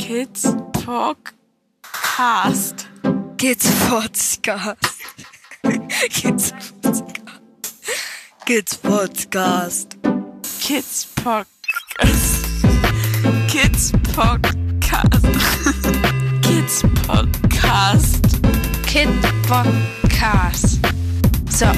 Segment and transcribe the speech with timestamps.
[0.00, 2.88] Kids Podcast.
[3.36, 4.80] Kids Podcast.
[6.08, 7.28] Kids Podcast.
[8.46, 10.00] Kids Podcast.
[10.64, 12.40] Kids Podcast.
[13.50, 15.20] Kids Podcast.
[16.42, 18.24] Kids Podcast.
[18.86, 19.12] Kid
[19.44, 20.80] Podcast.
[21.52, 21.68] So.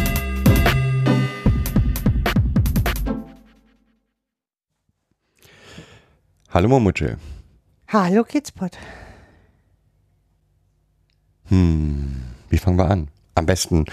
[6.50, 7.31] Hallo Momutsche.
[7.92, 8.78] Hallo Kidspot.
[11.48, 13.08] Hm, wie fangen wir an?
[13.34, 13.84] Am besten,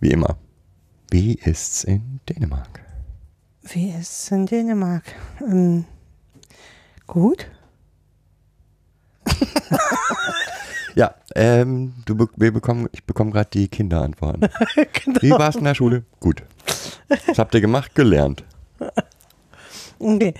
[0.00, 0.36] wie immer.
[1.10, 2.80] Wie ist's in Dänemark?
[3.62, 5.04] Wie ist es in Dänemark?
[5.40, 5.84] Ähm,
[7.06, 7.46] gut.
[10.94, 14.40] Ja, ähm, du, be- wir bekommen, ich bekomme gerade die Kinderantworten.
[15.04, 15.22] genau.
[15.22, 16.02] Wie war's in der Schule?
[16.18, 16.42] Gut.
[17.28, 17.94] Was habt ihr gemacht?
[17.94, 18.42] Gelernt.
[20.00, 20.32] Okay.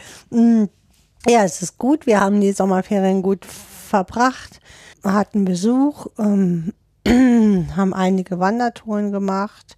[1.27, 2.07] Ja, es ist gut.
[2.07, 4.61] Wir haben die Sommerferien gut verbracht,
[5.03, 6.73] hatten Besuch, ähm,
[7.07, 9.77] haben einige Wandertouren gemacht.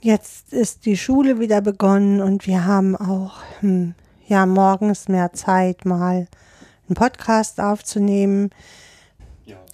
[0.00, 3.94] Jetzt ist die Schule wieder begonnen und wir haben auch hm,
[4.26, 6.28] ja morgens mehr Zeit, mal
[6.88, 8.50] einen Podcast aufzunehmen.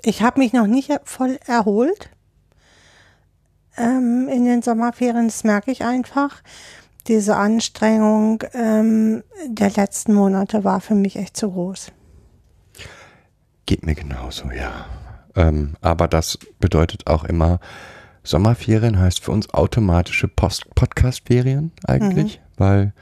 [0.03, 2.11] Ich habe mich noch nicht voll erholt
[3.77, 6.43] ähm, in den Sommerferien, das merke ich einfach.
[7.07, 11.93] Diese Anstrengung ähm, der letzten Monate war für mich echt zu groß.
[13.67, 14.87] Geht mir genauso, ja.
[15.37, 17.61] Ähm, aber das bedeutet auch immer,
[18.23, 22.95] Sommerferien heißt für uns automatische Podcast-Ferien eigentlich, weil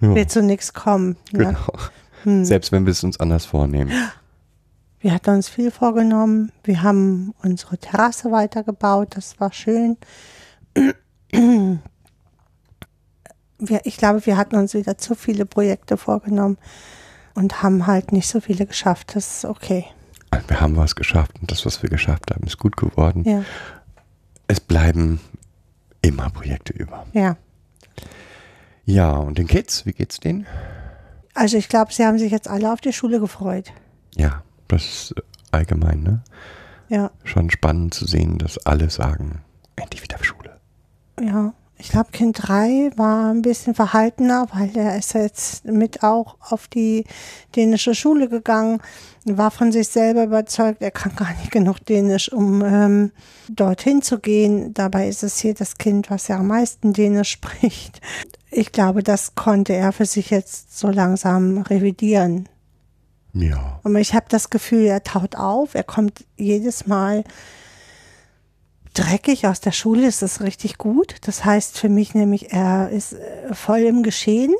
[0.00, 1.16] ja, Wird zu nichts kommen.
[1.32, 1.52] Ja.
[2.24, 2.44] genau.
[2.44, 3.92] Selbst wenn wir es uns anders vornehmen.
[4.98, 6.50] Wir hatten uns viel vorgenommen.
[6.64, 9.14] Wir haben unsere Terrasse weitergebaut.
[9.16, 9.96] Das war schön.
[13.58, 16.58] Wir, ich glaube, wir hatten uns wieder zu viele Projekte vorgenommen
[17.34, 19.14] und haben halt nicht so viele geschafft.
[19.16, 19.86] Das ist okay.
[20.48, 23.24] Wir haben was geschafft und das, was wir geschafft haben, ist gut geworden.
[23.24, 23.42] Ja,
[24.48, 25.20] Es bleiben
[26.02, 27.06] immer Projekte über.
[27.12, 27.36] ja.
[28.88, 30.46] Ja, und den Kids, wie geht's denen?
[31.34, 33.72] Also ich glaube, sie haben sich jetzt alle auf die Schule gefreut.
[34.14, 36.22] Ja, das ist äh, allgemein, ne?
[36.88, 39.42] Ja, Schon spannend zu sehen, dass alle sagen,
[39.74, 40.56] endlich wieder Schule.
[41.20, 41.52] ja.
[41.78, 46.68] Ich glaube, Kind 3 war ein bisschen verhaltener, weil er ist jetzt mit auch auf
[46.68, 47.04] die
[47.54, 48.80] dänische Schule gegangen,
[49.26, 53.12] war von sich selber überzeugt, er kann gar nicht genug Dänisch, um ähm,
[53.48, 54.72] dorthin zu gehen.
[54.72, 58.00] Dabei ist es hier das Kind, was ja am meisten Dänisch spricht.
[58.50, 62.48] Ich glaube, das konnte er für sich jetzt so langsam revidieren.
[63.34, 63.80] Ja.
[63.84, 67.24] Aber ich habe das Gefühl, er taut auf, er kommt jedes Mal
[68.98, 71.16] dreckig aus der Schule, ist das richtig gut.
[71.22, 74.54] Das heißt für mich nämlich, er ist äh, voll im Geschehen.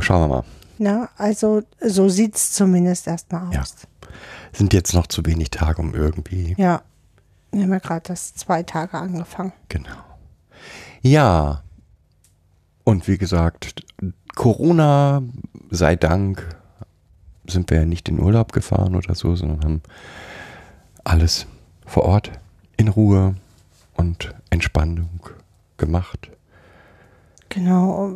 [0.00, 0.44] Schauen wir mal.
[0.78, 1.08] Ne?
[1.16, 3.60] Also so sieht's zumindest erstmal Ja.
[3.62, 3.74] aus.
[4.52, 6.54] Sind jetzt noch zu wenig Tage, um irgendwie.
[6.58, 6.82] Ja.
[7.52, 9.52] Wir haben ja gerade das zwei Tage angefangen.
[9.68, 9.90] Genau.
[11.02, 11.62] Ja.
[12.84, 13.84] Und wie gesagt,
[14.36, 15.22] Corona
[15.70, 16.46] sei Dank
[17.48, 19.82] sind wir ja nicht in Urlaub gefahren oder so, sondern haben
[21.04, 21.46] alles
[21.90, 22.30] vor Ort
[22.76, 23.34] in Ruhe
[23.96, 25.20] und Entspannung
[25.76, 26.30] gemacht.
[27.48, 28.12] Genau.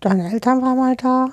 [0.00, 1.30] Deine Eltern waren mal da.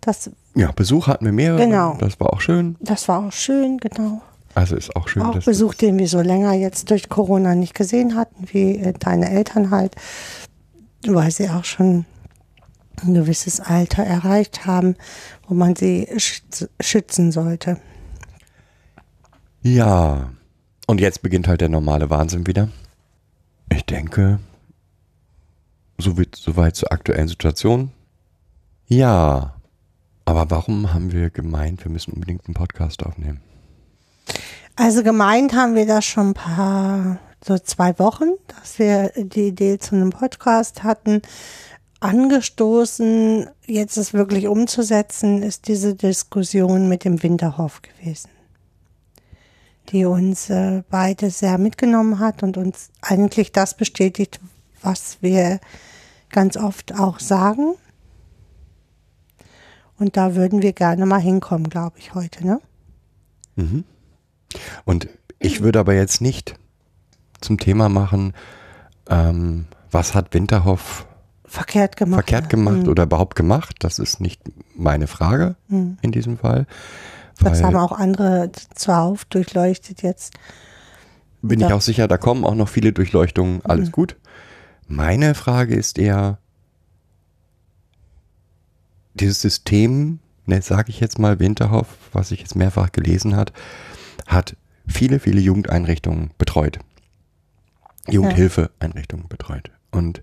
[0.00, 1.58] Das, Ja, Besuch hatten wir mehrere.
[1.66, 1.96] Genau.
[1.98, 2.76] Das war auch schön.
[2.80, 4.20] das war auch schön, genau.
[4.54, 7.74] Also ist auch schön, auch dass Besuch, den wir so länger jetzt durch Corona nicht
[7.74, 9.94] gesehen hatten, wie äh, deine Eltern halt,
[11.06, 12.04] weil sie auch schon
[13.02, 14.96] ein gewisses Alter erreicht haben,
[15.46, 17.78] wo man sie schütz- schützen sollte.
[19.62, 20.30] Ja.
[20.88, 22.70] Und jetzt beginnt halt der normale Wahnsinn wieder.
[23.70, 24.40] Ich denke,
[25.98, 27.90] so wird soweit zur aktuellen Situation.
[28.86, 29.54] Ja.
[30.24, 33.42] Aber warum haben wir gemeint, wir müssen unbedingt einen Podcast aufnehmen?
[34.76, 39.78] Also gemeint haben wir das schon ein paar, so zwei Wochen, dass wir die Idee
[39.78, 41.20] zu einem Podcast hatten.
[42.00, 48.30] Angestoßen, jetzt es wirklich umzusetzen, ist diese Diskussion mit dem Winterhof gewesen,
[49.88, 54.40] die uns äh, beide sehr mitgenommen hat und uns eigentlich das bestätigt,
[54.82, 55.60] was wir
[56.30, 57.74] ganz oft auch sagen.
[59.98, 62.60] Und da würden wir gerne mal hinkommen, glaube ich, heute, ne?
[64.84, 65.08] Und
[65.38, 66.54] ich würde aber jetzt nicht
[67.40, 68.34] zum Thema machen,
[69.08, 71.06] ähm, was hat Winterhoff
[71.44, 72.18] Verkehrt gemacht.
[72.18, 73.76] verkehrt gemacht oder überhaupt gemacht.
[73.80, 74.42] Das ist nicht
[74.76, 75.56] meine Frage
[76.02, 76.66] in diesem Fall.
[77.40, 80.34] Das haben auch andere zuhauf durchleuchtet jetzt.
[81.40, 84.16] Bin ich auch sicher, da kommen auch noch viele Durchleuchtungen, alles gut.
[84.88, 86.38] Meine Frage ist eher,
[89.14, 90.18] dieses System
[90.48, 93.52] ne, sage ich jetzt mal, Winterhoff, was ich jetzt mehrfach gelesen hat,
[94.26, 94.56] hat
[94.86, 96.78] viele, viele Jugendeinrichtungen betreut.
[98.08, 99.70] Jugendhilfeeinrichtungen betreut.
[99.90, 100.22] Und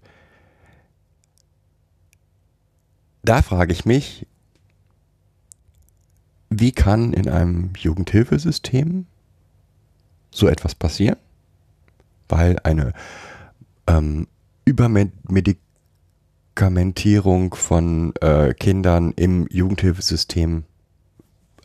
[3.23, 4.27] da frage ich mich,
[6.49, 9.05] wie kann in einem Jugendhilfesystem
[10.31, 11.17] so etwas passieren?
[12.27, 12.93] Weil eine
[13.87, 14.27] ähm,
[14.65, 20.65] Übermedikamentierung von äh, Kindern im Jugendhilfesystem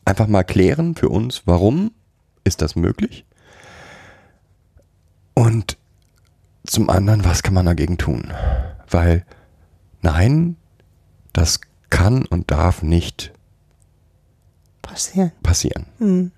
[0.04, 1.92] einfach mal klären für uns, warum
[2.44, 3.24] ist das möglich?
[5.34, 5.78] Und
[6.64, 8.32] zum anderen, was kann man dagegen tun?
[8.88, 9.24] Weil
[10.02, 10.56] nein,
[11.32, 13.32] das kann und darf nicht
[14.90, 15.32] Passieren.
[15.42, 15.86] passieren.
[15.98, 16.32] Hm.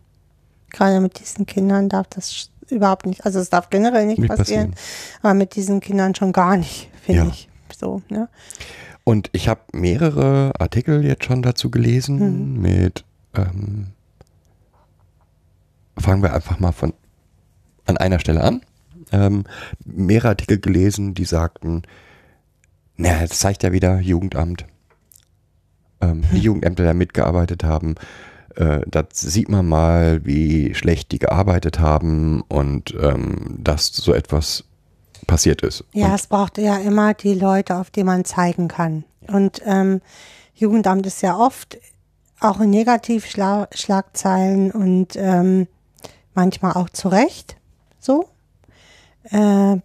[0.71, 4.71] Gerade mit diesen Kindern darf das überhaupt nicht, also es darf generell nicht, Nicht passieren,
[4.73, 5.19] passieren.
[5.23, 7.29] aber mit diesen Kindern schon gar nicht, finde Ja.
[7.29, 7.49] ich.
[7.79, 8.29] So, ne?
[9.05, 13.05] Und ich habe mehrere Artikel jetzt schon dazu gelesen mit,
[13.35, 13.89] ähm,
[15.99, 16.95] fangen wir einfach mal von
[17.87, 18.63] an einer Stelle an.
[19.11, 19.45] Ähm,
[19.85, 21.83] mehrere Artikel gelesen, die sagten,
[22.97, 24.65] naja, das zeigt ja wieder Jugendamt.
[26.01, 27.97] Ähm, Die Jugendämter, die da mitgearbeitet haben,
[28.57, 34.65] äh, da sieht man mal, wie schlecht die gearbeitet haben und ähm, dass so etwas
[35.27, 35.85] passiert ist.
[35.93, 39.05] Ja, Und es braucht ja immer die Leute, auf die man zeigen kann.
[39.29, 40.01] Und ähm,
[40.55, 41.79] Jugendamt ist ja oft
[42.41, 45.69] auch in Negativschlagzeilen und ähm,
[46.35, 47.57] manchmal auch zu Recht
[47.99, 48.29] so.
[49.31, 49.77] Äh,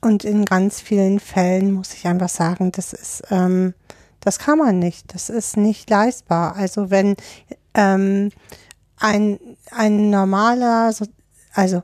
[0.00, 3.74] und in ganz vielen Fällen muss ich einfach sagen, das ist, ähm,
[4.20, 5.14] das kann man nicht.
[5.14, 6.56] Das ist nicht leistbar.
[6.56, 7.16] Also wenn
[7.74, 8.30] ähm,
[8.98, 9.38] ein,
[9.70, 11.06] ein normaler, so,
[11.52, 11.82] also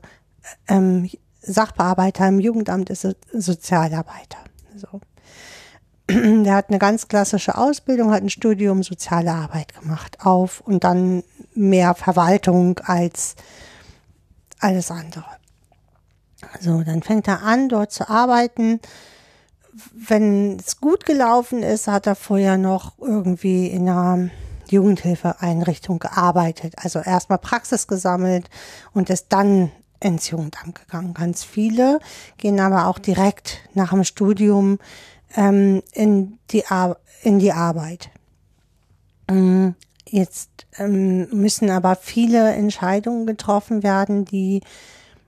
[0.67, 1.09] ähm,
[1.41, 4.37] Sachbearbeiter im Jugendamt ist so- Sozialarbeiter.
[4.75, 5.01] So.
[6.43, 11.23] Der hat eine ganz klassische Ausbildung, hat ein Studium Soziale Arbeit gemacht auf und dann
[11.53, 13.35] mehr Verwaltung als
[14.59, 15.25] alles andere.
[16.59, 18.79] So, dann fängt er an, dort zu arbeiten.
[19.93, 24.29] Wenn es gut gelaufen ist, hat er vorher noch irgendwie in einer
[24.71, 26.73] Jugendhilfeeinrichtung gearbeitet.
[26.77, 28.49] Also erstmal Praxis gesammelt
[28.93, 31.13] und ist dann ins Jugendamt gegangen.
[31.13, 31.99] Ganz viele
[32.37, 34.79] gehen aber auch direkt nach dem Studium
[35.35, 36.63] ähm, in, die
[37.21, 38.09] in die Arbeit.
[39.29, 39.69] Mm,
[40.11, 44.61] Jetzt ähm, müssen aber viele Entscheidungen getroffen werden, die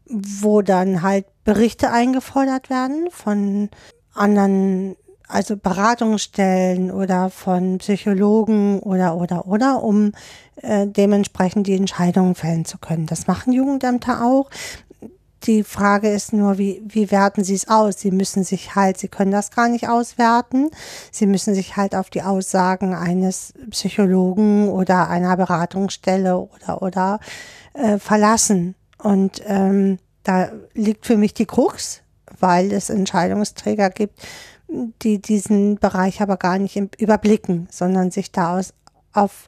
[0.06, 3.70] wo dann halt Berichte eingefordert werden von
[4.14, 4.98] anderen,
[5.34, 10.12] also Beratungsstellen oder von Psychologen oder oder oder, um
[10.62, 13.08] äh, dementsprechend die Entscheidungen fällen zu können.
[13.08, 14.50] Das machen Jugendämter auch.
[15.44, 18.00] Die Frage ist nur, wie, wie werten sie es aus?
[18.00, 20.70] Sie müssen sich halt, sie können das gar nicht auswerten.
[21.12, 27.20] Sie müssen sich halt auf die Aussagen eines Psychologen oder einer Beratungsstelle oder, oder
[27.74, 28.76] äh, verlassen.
[29.00, 32.04] Und ähm, da liegt für mich die Krux,
[32.40, 34.22] weil es Entscheidungsträger gibt,
[35.02, 38.74] die diesen Bereich aber gar nicht überblicken, sondern sich da aus,
[39.14, 39.48] auf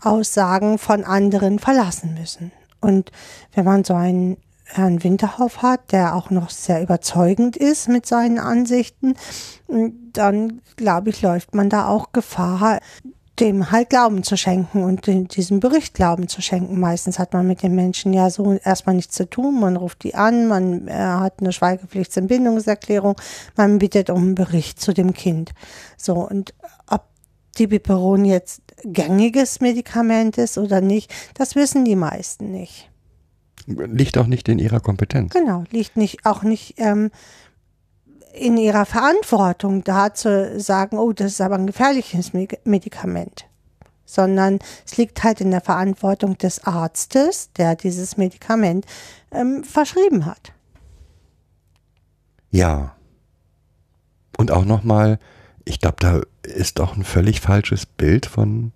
[0.00, 2.52] Aussagen von anderen verlassen müssen.
[2.80, 3.10] Und
[3.52, 8.38] wenn man so einen Herrn Winterhoff hat, der auch noch sehr überzeugend ist mit seinen
[8.38, 9.14] Ansichten,
[10.12, 12.80] dann glaube ich, läuft man da auch Gefahr,
[13.40, 15.06] dem halt Glauben zu schenken und
[15.36, 16.78] diesem Bericht Glauben zu schenken.
[16.78, 19.60] Meistens hat man mit den Menschen ja so erstmal nichts zu tun.
[19.60, 23.16] Man ruft die an, man äh, hat eine Schweigepflichtsentbindungserklärung,
[23.56, 25.52] man bittet um einen Bericht zu dem Kind.
[25.96, 26.54] So, und
[26.86, 27.04] ob
[27.58, 32.90] die Biperon jetzt gängiges Medikament ist oder nicht, das wissen die meisten nicht.
[33.66, 35.32] liegt auch nicht in ihrer Kompetenz.
[35.32, 37.10] Genau, liegt nicht auch nicht ähm,
[38.32, 43.46] in ihrer Verantwortung, da zu sagen, oh, das ist aber ein gefährliches Me- Medikament,
[44.04, 48.86] sondern es liegt halt in der Verantwortung des Arztes, der dieses Medikament
[49.30, 50.52] ähm, verschrieben hat.
[52.50, 52.94] Ja.
[54.36, 55.18] Und auch nochmal,
[55.64, 58.72] ich glaube, da ist auch ein völlig falsches Bild von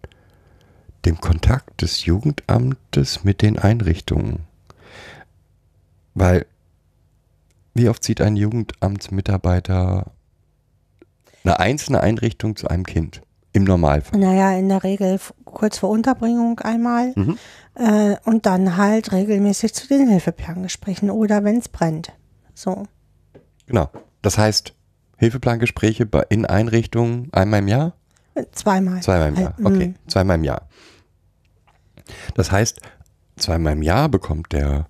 [1.05, 4.41] dem Kontakt des Jugendamtes mit den Einrichtungen.
[6.15, 6.47] Weil,
[7.75, 10.13] wie oft sieht ein Jugendamtsmitarbeiter
[11.45, 13.21] eine einzelne Einrichtung zu einem Kind?
[13.53, 14.19] Im Normalfall.
[14.19, 17.39] Naja, in der Regel kurz vor Unterbringung einmal Mhm.
[17.75, 22.13] äh, und dann halt regelmäßig zu den Hilfeplangesprächen oder wenn es brennt.
[22.55, 22.83] So.
[23.67, 23.91] Genau.
[24.23, 24.75] Das heißt,
[25.19, 27.95] Hilfeplangespräche in Einrichtungen einmal im Jahr?
[28.51, 29.01] Zweimal.
[29.03, 29.55] Zweimal im Jahr.
[29.59, 30.09] Äh, Okay, mm.
[30.09, 30.69] zweimal im Jahr.
[32.35, 32.81] Das heißt,
[33.37, 34.89] zweimal im Jahr bekommt der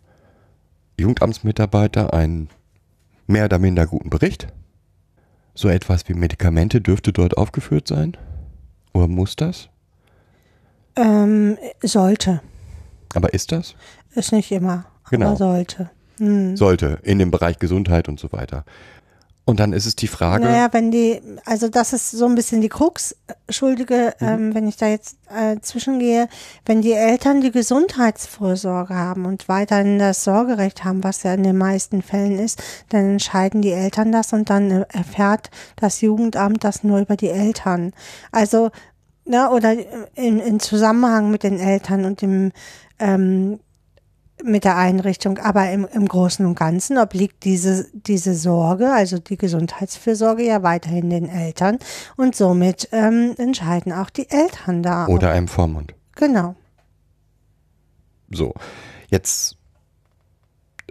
[0.99, 2.49] Jugendamtsmitarbeiter einen
[3.27, 4.49] mehr oder minder guten Bericht.
[5.55, 8.17] So etwas wie Medikamente dürfte dort aufgeführt sein.
[8.93, 9.69] Oder muss das?
[10.97, 12.41] Ähm, sollte.
[13.15, 13.75] Aber ist das?
[14.15, 14.87] Ist nicht immer.
[15.11, 15.29] Genau.
[15.29, 15.91] Aber sollte.
[16.19, 16.57] Hm.
[16.57, 18.65] Sollte, in dem Bereich Gesundheit und so weiter.
[19.47, 22.63] Und dann ist es die Frage, Naja, wenn die, also das ist so ein bisschen
[22.63, 23.15] die Krux,
[23.51, 24.27] Schuldige, Mhm.
[24.27, 26.29] ähm, wenn ich da jetzt äh, zwischengehe,
[26.65, 31.59] wenn die Eltern die Gesundheitsvorsorge haben und weiterhin das Sorgerecht haben, was ja in den
[31.59, 36.83] meisten Fällen ist, dann entscheiden die Eltern das und dann äh, erfährt das Jugendamt das
[36.83, 37.93] nur über die Eltern.
[38.33, 38.71] Also,
[39.27, 39.75] ne, oder
[40.15, 42.53] in, in Zusammenhang mit den Eltern und dem
[42.99, 43.61] ähm,
[44.43, 49.37] mit der Einrichtung, aber im, im Großen und Ganzen obliegt diese, diese Sorge, also die
[49.37, 51.79] Gesundheitsfürsorge ja weiterhin den Eltern
[52.17, 55.07] und somit ähm, entscheiden auch die Eltern da.
[55.07, 55.95] oder einem Vormund.
[56.17, 56.57] Genau.
[58.31, 58.55] So,
[59.09, 59.57] jetzt,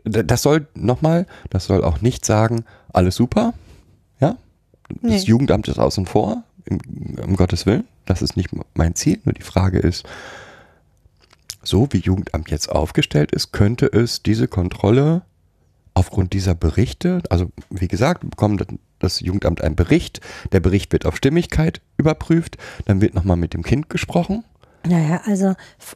[0.06, 3.54] das soll nochmal, das soll auch nicht sagen, alles super,
[4.20, 4.38] ja?
[5.02, 5.18] Das Nee.
[5.18, 6.80] Jugendamt ist außen vor, im,
[7.22, 10.06] um Gottes Willen, das ist nicht mein Ziel, nur die Frage ist,
[11.64, 15.24] so wie Jugendamt jetzt aufgestellt ist, könnte es diese Kontrolle
[15.96, 18.66] aufgrund dieser Berichte, also wie gesagt, bekommt
[19.00, 23.62] das Jugendamt einen Bericht, der Bericht wird auf Stimmigkeit überprüft, dann wird nochmal mit dem
[23.64, 24.44] Kind gesprochen,
[24.88, 25.54] Naja, also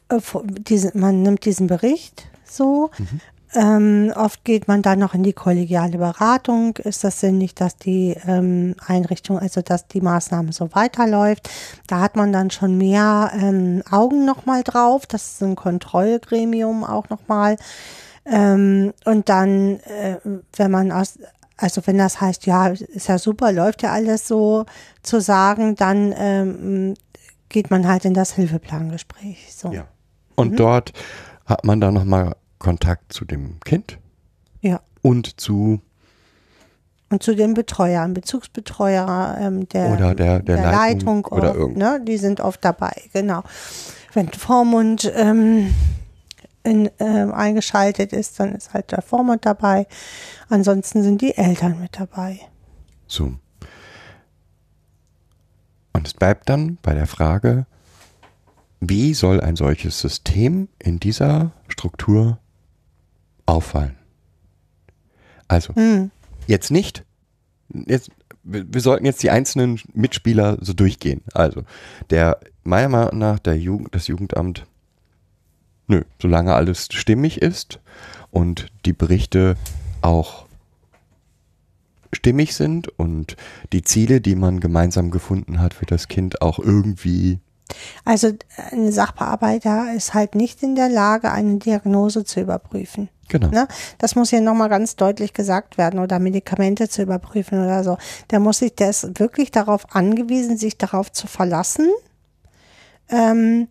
[0.08, 2.90] äh, f- diese, man nimmt diesen Bericht so.
[2.98, 3.20] Mhm.
[3.54, 6.76] Ähm, oft geht man dann noch in die kollegiale Beratung.
[6.76, 11.48] Ist das sinnig, dass die ähm, Einrichtung, also dass die Maßnahme so weiterläuft?
[11.86, 15.06] Da hat man dann schon mehr ähm, Augen nochmal drauf.
[15.06, 17.56] Das ist ein Kontrollgremium auch nochmal.
[18.26, 20.18] Ähm, und dann, äh,
[20.56, 21.18] wenn man aus,
[21.56, 24.66] also wenn das heißt, ja, ist ja super, läuft ja alles so
[25.02, 26.94] zu sagen, dann ähm,
[27.48, 29.54] geht man halt in das Hilfeplangespräch.
[29.54, 29.72] So.
[29.72, 29.86] Ja.
[30.34, 30.92] Und dort
[31.46, 33.98] hat man dann nochmal Kontakt zu dem Kind
[34.60, 34.80] ja.
[35.02, 35.80] und zu
[37.10, 42.00] Und zu den Betreuern, Bezugsbetreuer ähm, der, Oder der- der Leitung Leitung, oder oft, ne,
[42.06, 43.42] die sind oft dabei, genau.
[44.14, 45.74] Wenn Vormund ähm,
[46.64, 49.86] in, ähm, eingeschaltet ist, dann ist halt der Vormund dabei.
[50.48, 52.40] Ansonsten sind die Eltern mit dabei.
[53.06, 53.34] so.
[55.92, 57.66] Und es bleibt dann bei der Frage,
[58.80, 62.38] wie soll ein solches System in dieser Struktur
[63.48, 63.96] auffallen?
[65.48, 66.10] Also, Hm.
[66.46, 67.04] jetzt nicht,
[67.86, 68.10] jetzt,
[68.42, 71.22] wir, wir sollten jetzt die einzelnen Mitspieler so durchgehen.
[71.32, 71.62] Also,
[72.10, 74.66] der, meiner Meinung nach, der Jugend, das Jugendamt,
[75.86, 77.80] nö, solange alles stimmig ist
[78.30, 79.56] und die Berichte
[80.02, 80.46] auch
[82.12, 83.36] stimmig sind und
[83.72, 87.38] die Ziele, die man gemeinsam gefunden hat für das Kind, auch irgendwie,
[88.04, 88.32] Also
[88.72, 93.08] ein Sachbearbeiter ist halt nicht in der Lage, eine Diagnose zu überprüfen.
[93.28, 93.48] Genau.
[93.48, 93.68] Ne?
[93.98, 97.98] Das muss hier nochmal ganz deutlich gesagt werden oder Medikamente zu überprüfen oder so.
[98.30, 101.88] Der muss sich, der ist wirklich darauf angewiesen, sich darauf zu verlassen,
[103.08, 103.68] ähm,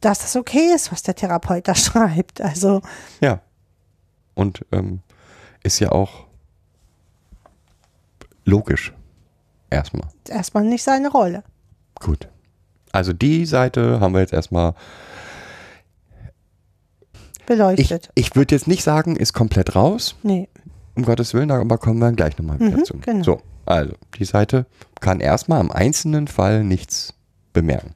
[0.00, 2.40] dass das okay ist, was der Therapeut da schreibt.
[2.40, 2.82] Also
[3.20, 3.40] Ja.
[4.34, 5.00] Und ähm,
[5.64, 6.26] ist ja auch
[8.44, 8.94] logisch.
[9.70, 10.08] Erstmal.
[10.28, 11.42] erstmal nicht seine Rolle.
[11.96, 12.28] Gut.
[12.92, 14.74] Also die Seite haben wir jetzt erstmal.
[17.48, 18.10] Ich, Beleuchtet.
[18.14, 20.48] ich würde jetzt nicht sagen, ist komplett raus, nee.
[20.94, 22.94] um Gottes Willen, aber kommen wir gleich nochmal wieder Mhm, zu.
[22.98, 23.22] genau.
[23.24, 24.66] So, also die Seite
[25.00, 27.14] kann erstmal am einzelnen Fall nichts
[27.52, 27.94] bemerken.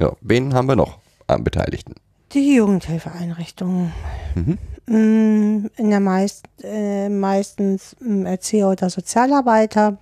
[0.00, 1.94] Ja, wen haben wir noch am Beteiligten?
[2.32, 3.92] Die Jugendhilfeeinrichtungen.
[4.34, 4.58] Mhm.
[4.88, 9.98] Mm, In der meist, äh, meistens mm, Erzieher oder Sozialarbeiter,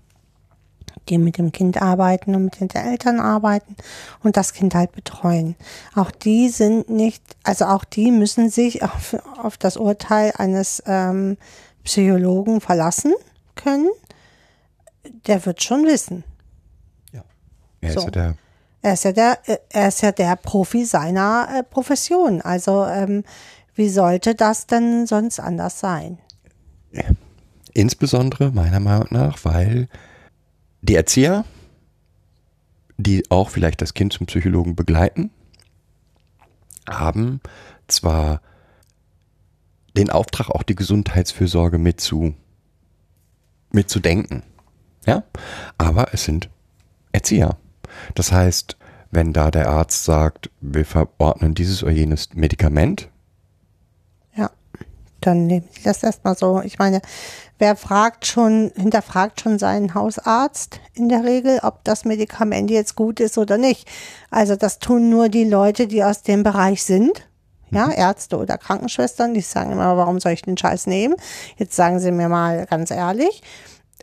[1.09, 3.77] die mit dem Kind arbeiten und mit den Eltern arbeiten
[4.23, 5.57] und das Kind halt betreuen.
[5.95, 11.37] Auch die sind nicht, also auch die müssen sich auf, auf das Urteil eines ähm,
[11.85, 13.13] Psychologen verlassen
[13.55, 13.89] können.
[15.27, 16.25] Der wird schon wissen.
[17.85, 18.05] Er ist So.
[18.07, 18.37] ja der
[18.83, 19.39] Er ist ja der,
[19.71, 22.41] er ist ja der Profi seiner äh, Profession.
[22.41, 23.25] Also ähm,
[23.75, 26.19] wie sollte das denn sonst anders sein?
[27.73, 29.89] Insbesondere meiner Meinung nach, weil
[30.85, 31.45] die Erzieher,
[32.97, 35.31] die auch vielleicht das Kind zum Psychologen begleiten,
[36.89, 37.41] haben
[37.89, 38.41] zwar
[39.97, 42.35] den Auftrag, auch die Gesundheitsfürsorge mitzu,
[43.73, 44.43] mitzudenken.
[45.07, 45.25] Ja,
[45.79, 46.51] aber es sind
[47.13, 47.57] Erzieher.
[48.15, 48.77] Das heißt,
[49.11, 53.09] wenn da der Arzt sagt, wir verordnen dieses oder jenes Medikament,
[54.35, 54.51] Ja,
[55.21, 56.61] dann nehmen Sie das erstmal so.
[56.63, 57.01] Ich meine,
[57.59, 63.21] wer fragt schon, hinterfragt schon seinen Hausarzt in der Regel, ob das Medikament jetzt gut
[63.21, 63.89] ist oder nicht.
[64.31, 67.29] Also das tun nur die Leute, die aus dem Bereich sind.
[67.71, 71.17] Ja, Ärzte oder Krankenschwestern, die sagen immer, warum soll ich den Scheiß nehmen?
[71.57, 73.43] Jetzt sagen Sie mir mal ganz ehrlich.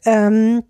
[0.03, 0.63] Ähm,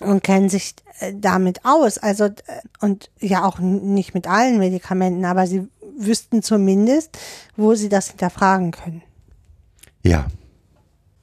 [0.00, 1.98] und kennen sich äh, damit aus.
[1.98, 2.32] Also, äh,
[2.80, 7.18] und ja auch nicht mit allen Medikamenten, aber sie wüssten zumindest,
[7.56, 9.02] wo sie das hinterfragen können.
[10.02, 10.26] Ja.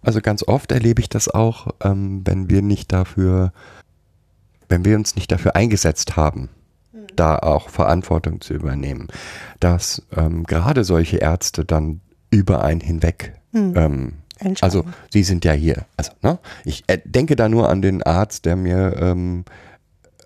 [0.01, 3.51] Also ganz oft erlebe ich das auch, ähm, wenn wir nicht dafür,
[4.69, 6.49] wenn wir uns nicht dafür eingesetzt haben,
[7.15, 9.07] da auch Verantwortung zu übernehmen,
[9.59, 14.57] dass ähm, gerade solche Ärzte dann über einen hinweg ähm, Entscheiden.
[14.61, 15.85] also Sie sind ja hier.
[15.97, 16.39] Also, ne?
[16.63, 19.43] Ich äh, denke da nur an den Arzt, der mir, ähm,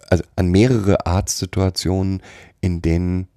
[0.09, 2.21] also an mehrere Arztsituationen,
[2.61, 3.27] in denen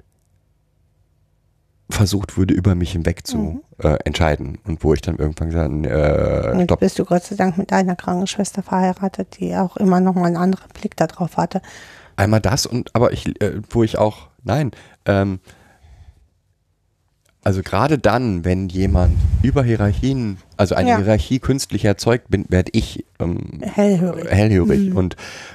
[1.89, 4.59] versucht wurde, über mich hinweg zu äh, entscheiden.
[4.65, 6.81] Und wo ich dann irgendwann gesagt habe, äh, Jetzt stopp.
[6.81, 10.37] bist du Gott sei Dank mit deiner Krankenschwester verheiratet, die auch immer noch mal einen
[10.37, 11.63] anderen Blick darauf hatte.
[12.17, 14.73] Einmal das und aber ich, äh, wo ich auch, nein,
[15.05, 15.41] ähm,
[17.47, 20.97] also gerade dann, wenn jemand über Hierarchien, also eine Ja.
[20.97, 24.29] Hierarchie künstlich erzeugt, bin, werde ich ähm, Hellhörig.
[24.29, 24.93] hellhörig.
[24.93, 25.15] Und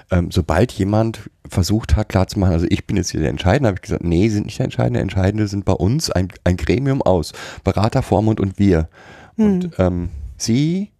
[0.09, 3.81] ähm, sobald jemand versucht hat, klarzumachen, also ich bin jetzt hier der Entscheidende, habe ich
[3.81, 5.01] gesagt, nee, sind nicht der Entscheidende.
[5.01, 7.33] Entscheidende sind bei uns ein, ein Gremium aus
[7.65, 8.87] Berater, Vormund und wir.
[9.35, 10.91] Und ähm, sie,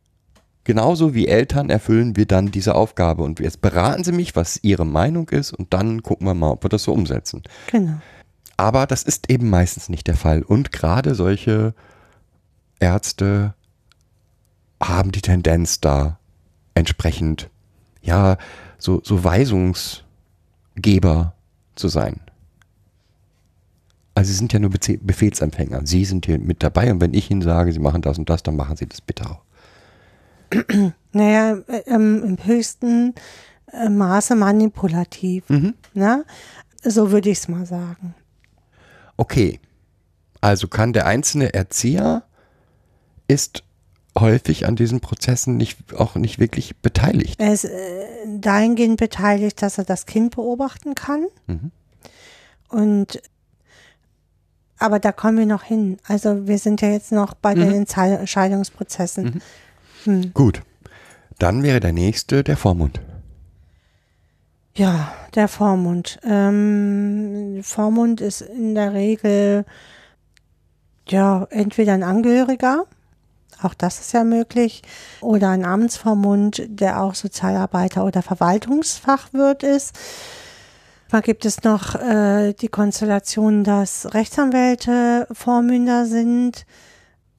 [0.66, 3.24] genauso wie Eltern, erfüllen wir dann diese Aufgabe.
[3.24, 6.66] Und jetzt beraten sie mich, was ihre Meinung ist, und dann gucken wir mal, ob
[6.66, 7.44] wir das so umsetzen.
[7.72, 7.94] Genau.
[8.62, 10.44] Aber das ist eben meistens nicht der Fall.
[10.44, 11.74] Und gerade solche
[12.80, 13.56] Ärzte
[14.80, 16.20] haben die Tendenz da
[16.76, 17.50] entsprechend,
[18.04, 18.38] ja,
[18.78, 21.34] so, so Weisungsgeber
[21.74, 22.20] zu sein.
[24.14, 25.88] Also sie sind ja nur Befehlsempfänger.
[25.88, 28.44] Sie sind hier mit dabei und wenn ich ihnen sage, sie machen das und das,
[28.44, 29.42] dann machen sie das bitte auch.
[31.14, 33.16] Naja, äh, ähm, im höchsten
[33.74, 35.50] äh, Maße manipulativ.
[35.94, 36.24] Ne?
[36.84, 38.16] So würde ich es mal sagen.
[39.22, 39.60] Okay.
[40.42, 42.24] Also kann der einzelne Erzieher
[43.28, 43.64] ist
[44.18, 47.40] häufig an diesen Prozessen nicht, auch nicht wirklich beteiligt.
[47.40, 47.70] Er ist äh,
[48.40, 51.28] dahingehend beteiligt, dass er das Kind beobachten kann.
[52.70, 53.22] Und
[54.80, 55.98] aber da kommen wir noch hin.
[56.08, 59.40] Also wir sind ja jetzt noch bei den Entschei- Entscheidungsprozessen.
[60.34, 60.64] Gut.
[61.38, 63.00] Dann wäre der nächste der Vormund.
[64.74, 66.20] Ja, der Vormund.
[66.24, 69.66] Ähm, Vormund ist in der Regel
[71.10, 72.86] ja entweder ein Angehöriger,
[73.62, 74.82] auch das ist ja möglich,
[75.20, 79.94] oder ein Amtsvormund, der auch Sozialarbeiter oder Verwaltungsfachwirt ist.
[81.10, 86.66] Da gibt es noch äh, die Konstellation, dass Rechtsanwälte Vormünder sind.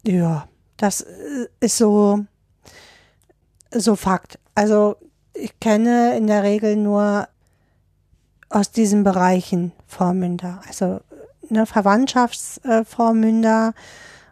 [0.07, 2.27] Ja, das äh, ist so,
[3.71, 4.39] so Fakt.
[4.55, 4.97] Also
[5.35, 7.29] ich kenne in der Regel nur
[8.49, 10.61] aus diesen Bereichen Vormünder.
[10.67, 11.01] Also
[11.49, 13.75] ne, Verwandtschaftsvormünder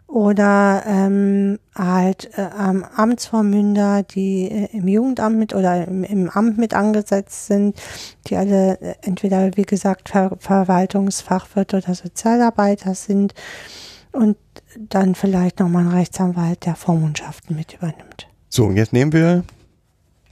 [0.07, 6.57] oder ähm, halt äh, ähm, Amtsvormünder, die äh, im Jugendamt mit oder im, im Amt
[6.57, 7.81] mit angesetzt sind,
[8.27, 13.33] die alle äh, entweder, wie gesagt, Ver Verwaltungsfachwirt oder Sozialarbeiter sind
[14.11, 14.35] und
[14.77, 18.27] dann vielleicht nochmal ein Rechtsanwalt, der Vormundschaften mit übernimmt.
[18.49, 19.43] So, und jetzt nehmen wir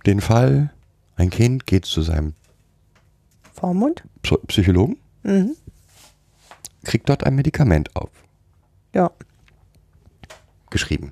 [0.05, 0.71] den Fall,
[1.15, 2.33] ein Kind geht zu seinem
[3.53, 4.03] Vormund?
[4.23, 5.55] Psy- Psychologen, Mhm.
[6.83, 7.89] kriegt dort ein Medikament
[8.93, 9.11] Ja.
[10.65, 11.11] aufgeschrieben.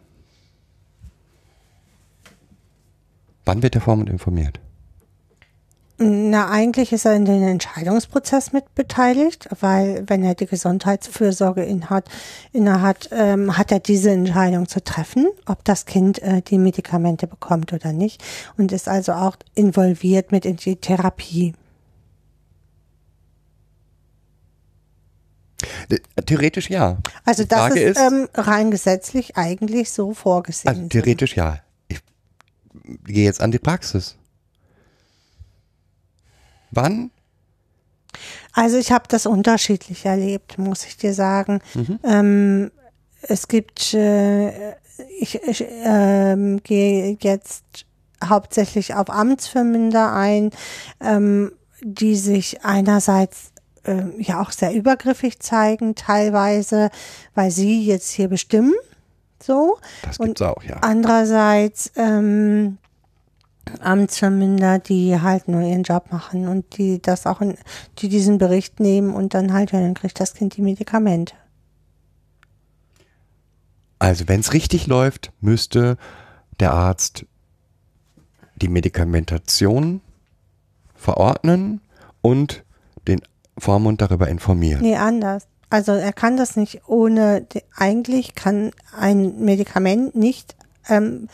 [3.45, 4.59] Wann wird der Vormund informiert?
[5.99, 12.05] Na, eigentlich ist er in den Entscheidungsprozess mit beteiligt, weil wenn er die Gesundheitsfürsorge inhat,
[12.53, 17.73] innehat, ähm, hat er diese Entscheidung zu treffen, ob das Kind äh, die Medikamente bekommt
[17.73, 18.23] oder nicht
[18.57, 21.55] und ist also auch involviert mit in die Therapie.
[25.89, 26.97] Äh, Theoretisch ja.
[27.25, 30.69] Also Die das Frage ist, ist- ähm, rein gesetzlich eigentlich so vorgesehen.
[30.75, 31.59] Also theoretisch ja.
[31.87, 32.01] Ich
[33.05, 34.15] gehe jetzt an die Praxis.
[36.77, 37.11] Wann?
[38.53, 41.59] Also ich habe das unterschiedlich erlebt, muss ich dir sagen.
[42.03, 42.71] Ähm,
[43.21, 44.71] es gibt, äh,
[45.19, 47.63] ich, ich ähm, gehe jetzt
[48.23, 50.51] hauptsächlich auf Amtsvermünder ein,
[51.01, 53.51] ähm, die sich einerseits
[53.85, 56.89] ähm, ja auch sehr übergriffig zeigen, teilweise,
[57.35, 58.73] weil sie jetzt hier bestimmen,
[59.41, 59.77] so.
[60.03, 60.77] Das Und gibt's auch, ja.
[60.81, 62.77] Andererseits ähm,
[63.81, 67.57] Amtsvermünder, die halt nur ihren Job machen und die das auch in,
[67.99, 71.33] die diesen Bericht nehmen und dann halt, ja, dann kriegt das Kind die Medikamente.
[73.99, 75.97] Also wenn es richtig läuft, müsste
[76.59, 77.25] der Arzt
[78.55, 80.01] die Medikamentation
[80.95, 81.81] verordnen
[82.21, 82.63] und
[83.07, 83.21] den
[83.57, 84.81] Vormund darüber informieren.
[84.81, 85.47] Nee, anders.
[85.69, 90.55] Also er kann das nicht ohne, eigentlich kann ein Medikament nicht
[90.87, 91.27] ähm,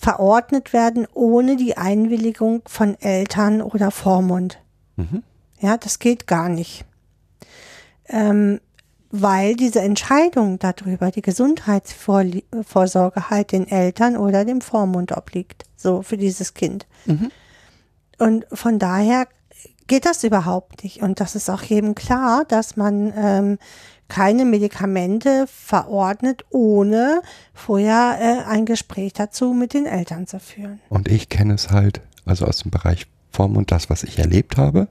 [0.00, 4.58] verordnet werden ohne die Einwilligung von Eltern oder Vormund.
[4.96, 5.22] Mhm.
[5.60, 6.86] Ja, das geht gar nicht.
[8.08, 8.60] Ähm,
[9.10, 16.16] weil diese Entscheidung darüber, die Gesundheitsvorsorge halt den Eltern oder dem Vormund obliegt, so für
[16.16, 16.86] dieses Kind.
[18.18, 19.26] Und von daher
[19.86, 21.02] geht das überhaupt nicht.
[21.02, 23.58] Und das ist auch jedem klar, dass man ähm,
[24.10, 27.22] keine Medikamente verordnet, ohne
[27.54, 30.80] vorher äh, ein Gespräch dazu mit den Eltern zu führen.
[30.90, 34.88] Und ich kenne es halt, also aus dem Bereich Vormund, das, was ich erlebt habe,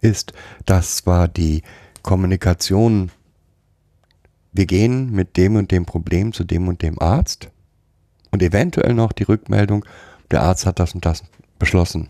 [0.00, 0.32] ist,
[0.66, 1.62] das war die
[2.02, 3.10] Kommunikation.
[4.52, 7.48] Wir gehen mit dem und dem Problem zu dem und dem Arzt
[8.32, 9.84] und eventuell noch die Rückmeldung,
[10.30, 11.22] der Arzt hat das und das
[11.58, 12.08] beschlossen.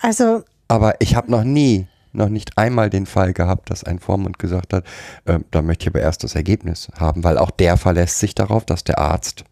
[0.00, 1.88] Also Aber ich habe noch nie,
[2.18, 4.84] noch nicht einmal den Fall gehabt, dass ein Vormund gesagt hat,
[5.24, 8.64] äh, da möchte ich aber erst das Ergebnis haben, weil auch der verlässt sich darauf,
[8.64, 9.44] dass der Arzt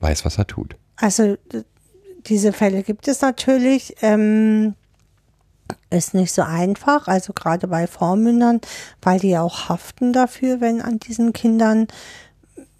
[0.00, 0.76] weiß, was er tut.
[0.96, 1.36] Also
[2.26, 3.94] diese Fälle gibt es natürlich.
[4.02, 4.74] Ähm,
[5.90, 8.60] ist nicht so einfach, also gerade bei Vormündern,
[9.02, 11.88] weil die auch haften dafür, wenn an diesen Kindern,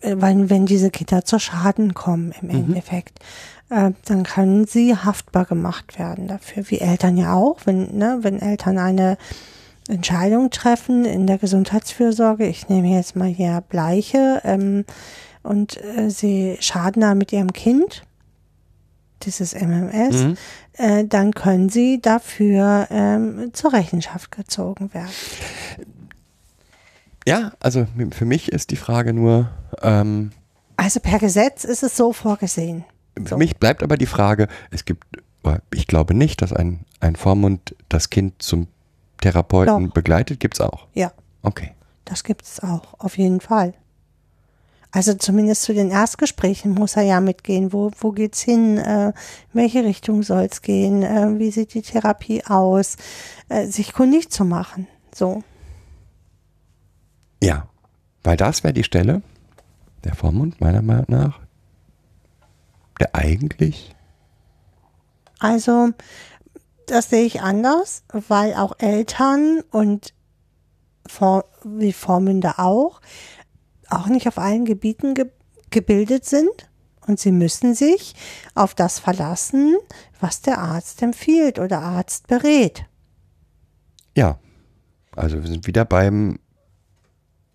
[0.01, 3.19] äh, wenn, wenn diese Kinder zu Schaden kommen im Endeffekt.
[3.69, 8.41] Äh, dann können sie haftbar gemacht werden dafür, wie Eltern ja auch, wenn, ne, wenn
[8.41, 9.19] Eltern eine
[9.89, 14.85] Entscheidung treffen in der Gesundheitsfürsorge, ich nehme jetzt mal hier Bleiche, ähm,
[15.43, 18.03] und äh, sie schaden da mit ihrem Kind,
[19.23, 20.37] dieses MMS,
[20.75, 25.11] äh, dann können sie dafür ähm, zur Rechenschaft gezogen werden.
[27.27, 29.51] Ja, also für mich ist die Frage nur,
[29.83, 30.31] ähm,
[30.77, 32.85] Also per Gesetz ist es so vorgesehen.
[33.23, 33.37] Für So.
[33.39, 35.05] mich bleibt aber die Frage, es gibt,
[35.73, 38.67] ich glaube nicht, dass ein, ein Vormund das Kind zum
[39.21, 39.95] Therapeuten Doch.
[39.95, 40.87] begleitet, gibt's auch.
[40.95, 41.73] Ja, Okay.
[42.05, 43.75] das gibt es auch, auf jeden Fall.
[44.93, 47.73] Also zumindest zu den Erstgesprächen muss er ja mitgehen.
[47.73, 48.79] Wo, wo geht's hin?
[48.79, 49.13] Äh,
[49.53, 51.03] welche Richtung soll's gehen?
[51.03, 52.97] Äh, wie sieht die Therapie aus?
[53.51, 54.87] Äh, sich kundig zu machen.
[55.15, 55.43] So.
[57.43, 57.69] Ja,
[58.25, 59.23] weil das wäre die Stelle,
[60.05, 61.41] der Vormund meiner Meinung nach,
[63.01, 63.95] der eigentlich,
[65.39, 65.91] Also,
[66.87, 70.15] das sehe ich anders, weil auch Eltern und
[71.07, 73.01] Vor wie Vormünder auch,
[73.91, 75.31] auch nicht auf allen Gebieten ge
[75.71, 76.71] gebildet sind.
[77.07, 78.15] Und sie müssen sich
[78.55, 79.77] auf das verlassen,
[80.21, 82.85] was der Arzt empfiehlt oder Arzt berät.
[84.17, 84.39] ja,
[85.15, 86.39] also wir sind wieder beim,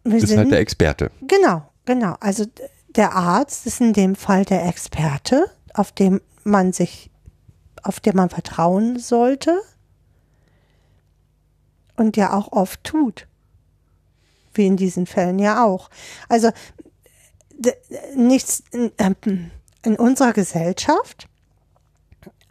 [0.04, 1.12] Wir ist halt der Experte.
[1.22, 2.16] Genau, genau.
[2.20, 2.46] Also
[2.96, 7.10] der Arzt ist in dem Fall der Experte, auf dem man sich,
[7.84, 9.60] auf dem man vertrauen sollte
[11.96, 13.28] und der auch oft tut.
[14.54, 15.90] Wie in diesen Fällen ja auch.
[16.28, 16.52] Also
[18.16, 19.52] nichts in, ähm,
[19.84, 21.28] in unserer Gesellschaft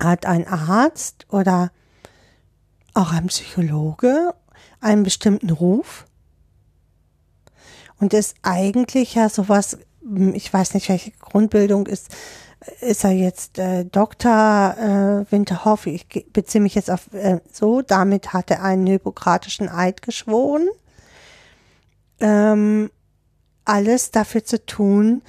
[0.03, 1.70] hat ein Arzt oder
[2.94, 4.35] auch ein Psychologe
[4.81, 6.07] einen bestimmten Ruf
[7.98, 9.79] und ist eigentlich ja sowas,
[10.34, 12.08] ich weiß nicht, welche Grundbildung ist,
[12.80, 14.74] ist er jetzt äh, Dr.
[14.78, 20.02] Äh, Winterhoff, ich beziehe mich jetzt auf äh, so, damit hat er einen hippokratischen Eid
[20.02, 20.68] geschworen,
[22.20, 22.90] ähm,
[23.64, 25.22] alles dafür zu tun,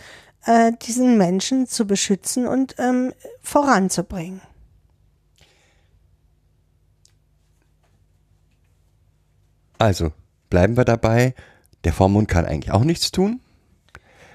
[0.45, 4.41] äh, diesen Menschen zu beschützen und ähm, voranzubringen.
[9.77, 10.11] Also,
[10.49, 11.33] bleiben wir dabei,
[11.83, 13.40] der Vormund kann eigentlich auch nichts tun,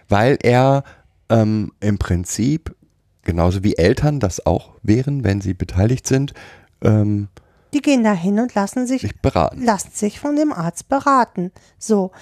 [0.08, 0.84] weil er
[1.28, 2.74] ähm, im Prinzip,
[3.22, 6.34] genauso wie Eltern das auch wären, wenn sie beteiligt sind,
[6.82, 7.28] ähm,
[7.74, 9.64] Die gehen da hin und lassen sich sich beraten.
[9.64, 11.52] lassen sich von dem Arzt beraten.
[11.78, 12.12] So.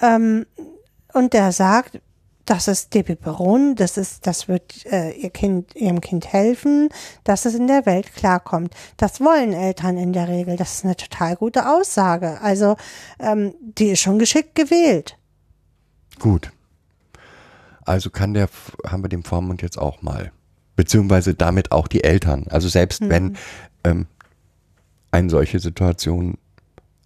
[0.00, 0.46] Ähm,
[1.12, 2.00] und der sagt,
[2.46, 6.90] das ist Debiperon, das ist, das wird äh, ihr Kind, ihrem Kind helfen,
[7.24, 8.74] dass es in der Welt klarkommt.
[8.98, 10.56] Das wollen Eltern in der Regel.
[10.56, 12.40] Das ist eine total gute Aussage.
[12.42, 12.76] Also,
[13.18, 15.16] ähm, die ist schon geschickt gewählt.
[16.18, 16.50] Gut.
[17.84, 18.48] Also kann der,
[18.86, 20.32] haben wir dem Vormund jetzt auch mal.
[20.76, 22.46] Beziehungsweise damit auch die Eltern.
[22.50, 23.36] Also selbst wenn
[23.84, 24.06] ähm,
[25.10, 26.36] eine solche Situation,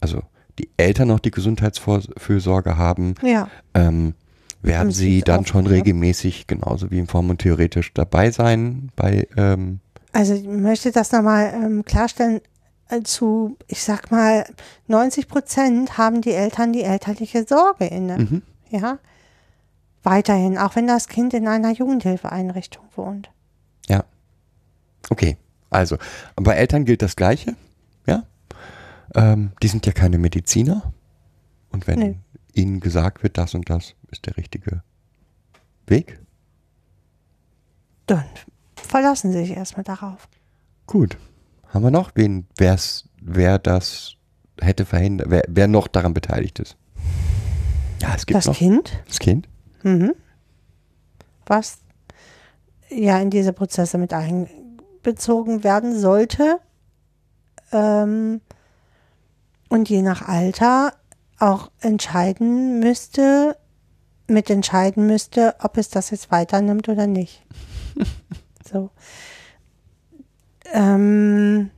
[0.01, 0.23] also
[0.59, 3.49] die Eltern noch die Gesundheitsfürsorge haben, Ja.
[3.75, 4.15] ähm,
[4.63, 5.73] werden sie dann schon ja.
[5.73, 9.81] regelmäßig, genauso wie im Vormund theoretisch, dabei sein bei, ähm,
[10.13, 12.41] Also ich möchte das nochmal ähm, klarstellen.
[13.05, 14.47] Zu, ich sag mal,
[14.87, 18.17] 90 Prozent haben die Eltern die elterliche Sorge inne.
[18.19, 18.43] Mhm.
[18.71, 18.99] Ja.
[20.11, 23.31] Weiterhin, auch wenn das Kind in einer Jugendhilfeeinrichtung wohnt.
[23.89, 24.05] ja.
[25.11, 25.37] Okay,
[25.71, 25.97] also,
[26.37, 27.55] bei Eltern gilt das Gleiche,
[28.07, 28.25] ja.
[29.15, 30.93] Ähm, die sind ja keine Mediziner.
[31.71, 32.17] Und wenn Nee.
[32.55, 34.83] ihnen gesagt wird, das und das ist der richtige
[35.87, 36.19] Weg,
[38.07, 38.25] dann
[38.77, 40.29] verlassen sie sich erstmal darauf.
[40.87, 41.17] Gut.
[41.69, 42.11] Haben wir noch?
[42.15, 44.15] Wen, wer's, wer das
[44.61, 46.77] hätte verhindert, wer, wer noch daran beteiligt ist?
[48.03, 49.49] Ja, es gibt Das noch Kind, das Kind.
[49.89, 50.15] Mhm.
[51.47, 51.79] was
[52.89, 56.59] ja in diese Prozesse mit einbezogen werden sollte
[57.73, 58.41] ähm,
[59.69, 60.95] und je nach Alter
[61.39, 63.57] auch entscheiden müsste,
[64.27, 67.45] mitentscheiden müsste, ob es das jetzt weiternimmt oder nicht.
[68.71, 68.91] so.
[70.73, 71.71] Ähm,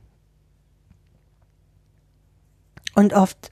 [2.95, 3.51] und oft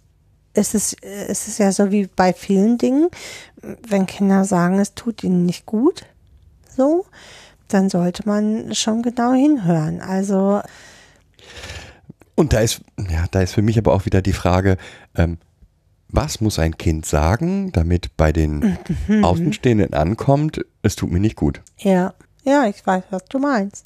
[0.59, 3.09] ist es, ist es ja so wie bei vielen Dingen,
[3.87, 6.05] wenn Kinder sagen, es tut ihnen nicht gut,
[6.75, 7.05] so,
[7.67, 10.01] dann sollte man schon genau hinhören.
[10.01, 10.61] Also,
[12.35, 14.77] Und da ist, ja, da ist für mich aber auch wieder die Frage,
[15.15, 15.37] ähm,
[16.09, 18.77] was muss ein Kind sagen, damit bei den
[19.21, 21.61] Außenstehenden ankommt, es tut mir nicht gut.
[21.77, 23.85] ja, ja, ich weiß, was du meinst.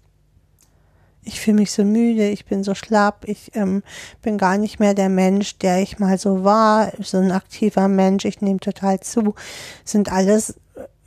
[1.25, 3.83] Ich fühle mich so müde, ich bin so schlapp, ich ähm,
[4.21, 8.25] bin gar nicht mehr der Mensch, der ich mal so war, so ein aktiver Mensch,
[8.25, 9.35] ich nehme total zu.
[9.85, 10.55] Sind alles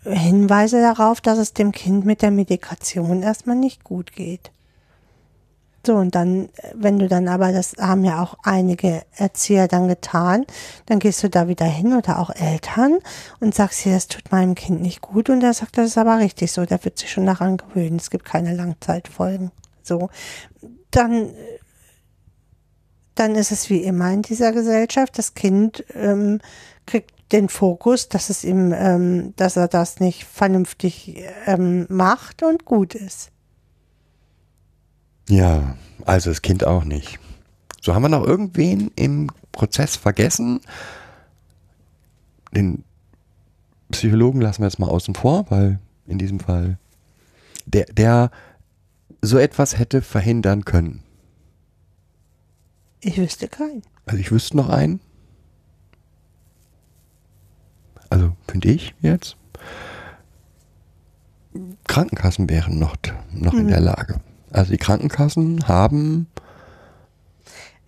[0.05, 4.51] äh, Hinweise darauf, dass es dem Kind mit der Medikation erstmal nicht gut geht.
[5.87, 9.87] So, und dann, äh, wenn du dann aber, das haben ja auch einige Erzieher dann
[9.87, 10.45] getan,
[10.87, 12.99] dann gehst du da wieder hin oder auch Eltern
[13.39, 16.19] und sagst hier, das tut meinem Kind nicht gut und er sagt, das ist aber
[16.19, 19.53] richtig so, der wird sich schon daran gewöhnen, es gibt keine Langzeitfolgen.
[19.87, 20.11] So,
[20.91, 21.31] dann,
[23.15, 26.41] dann ist es wie immer in dieser Gesellschaft, das Kind ähm,
[26.87, 32.65] kriegt den Fokus, dass es ihm, ähm, dass er das nicht vernünftig ähm, macht und
[32.65, 33.31] gut ist.
[35.29, 37.19] Ja, also das Kind auch nicht.
[37.81, 40.61] So haben wir noch irgendwen im Prozess vergessen.
[42.53, 42.85] Den
[43.91, 46.79] Psychologen lassen wir jetzt mal außen vor, weil in diesem Fall
[47.67, 48.31] der, der
[49.23, 51.03] so etwas hätte verhindern können.
[53.01, 53.83] Ich wüsste keinen.
[54.07, 55.01] Also ich wüsste noch einen.
[58.11, 59.37] Also finde ich jetzt.
[61.87, 62.97] Krankenkassen wären noch,
[63.33, 64.21] noch in der Lage.
[64.51, 66.29] Also die Krankenkassen haben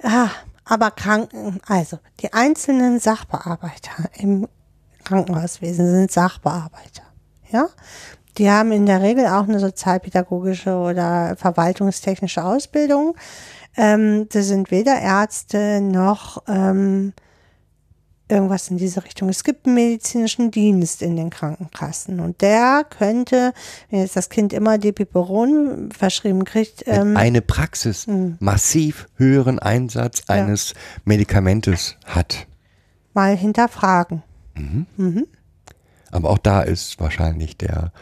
[0.03, 0.31] Ah,
[0.65, 4.47] aber Kranken, also die einzelnen Sachbearbeiter im
[5.05, 7.03] Krankenhauswesen sind Sachbearbeiter.
[7.51, 7.69] Ja,
[8.39, 13.17] die haben in der Regel auch eine sozialpädagogische oder verwaltungstechnische Ausbildung.
[13.77, 17.13] Ähm, das sind weder Ärzte noch ähm,
[18.29, 19.29] irgendwas in diese Richtung.
[19.29, 23.53] Es gibt einen medizinischen Dienst in den Krankenkassen und der könnte,
[23.91, 28.07] wenn jetzt das Kind immer Depiperon verschrieben kriegt, ähm, eine Praxis
[28.39, 30.35] massiv höheren Einsatz Ja.
[30.35, 30.75] eines
[31.05, 32.47] Medikamentes hat.
[33.15, 34.23] mal hinterfragen.
[36.13, 37.93] Aber auch da ist wahrscheinlich der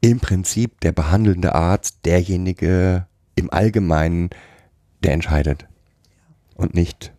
[0.00, 4.30] im Prinzip der behandelnde Arzt derjenige im Allgemeinen,
[5.02, 5.66] der entscheidet.
[6.54, 7.12] Und nicht.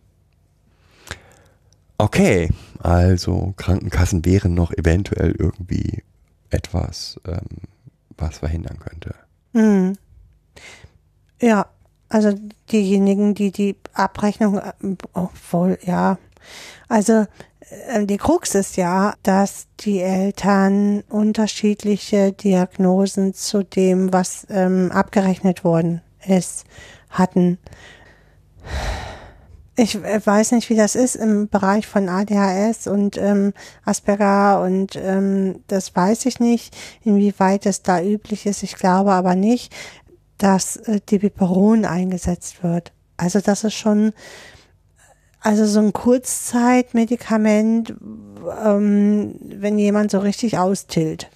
[1.98, 6.02] Okay, also Krankenkassen wären noch eventuell irgendwie
[6.50, 7.68] etwas, ähm,
[8.16, 9.14] was verhindern könnte.
[9.52, 9.94] Mhm.
[11.40, 11.66] Ja,
[12.08, 12.32] also
[12.70, 14.72] diejenigen, die die Abrechnung, äh,
[15.12, 16.18] obwohl, ja,
[16.88, 17.26] also
[18.04, 26.02] die Krux ist ja, dass die Eltern unterschiedliche Diagnosen zu dem, was ähm, abgerechnet worden
[26.26, 26.64] ist,
[27.10, 27.58] hatten.
[29.74, 33.54] Ich äh, weiß nicht, wie das ist im Bereich von ADHS und ähm,
[33.84, 38.62] Asperger und ähm, das weiß ich nicht, inwieweit es da üblich ist.
[38.62, 39.72] Ich glaube aber nicht,
[40.36, 42.92] dass äh, Dibiperon eingesetzt wird.
[43.16, 44.12] Also das ist schon,
[45.42, 47.94] also so ein Kurzzeitmedikament,
[48.64, 51.28] ähm, wenn jemand so richtig austillt.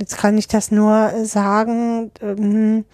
[0.00, 2.84] Jetzt kann ich das nur sagen, ähm,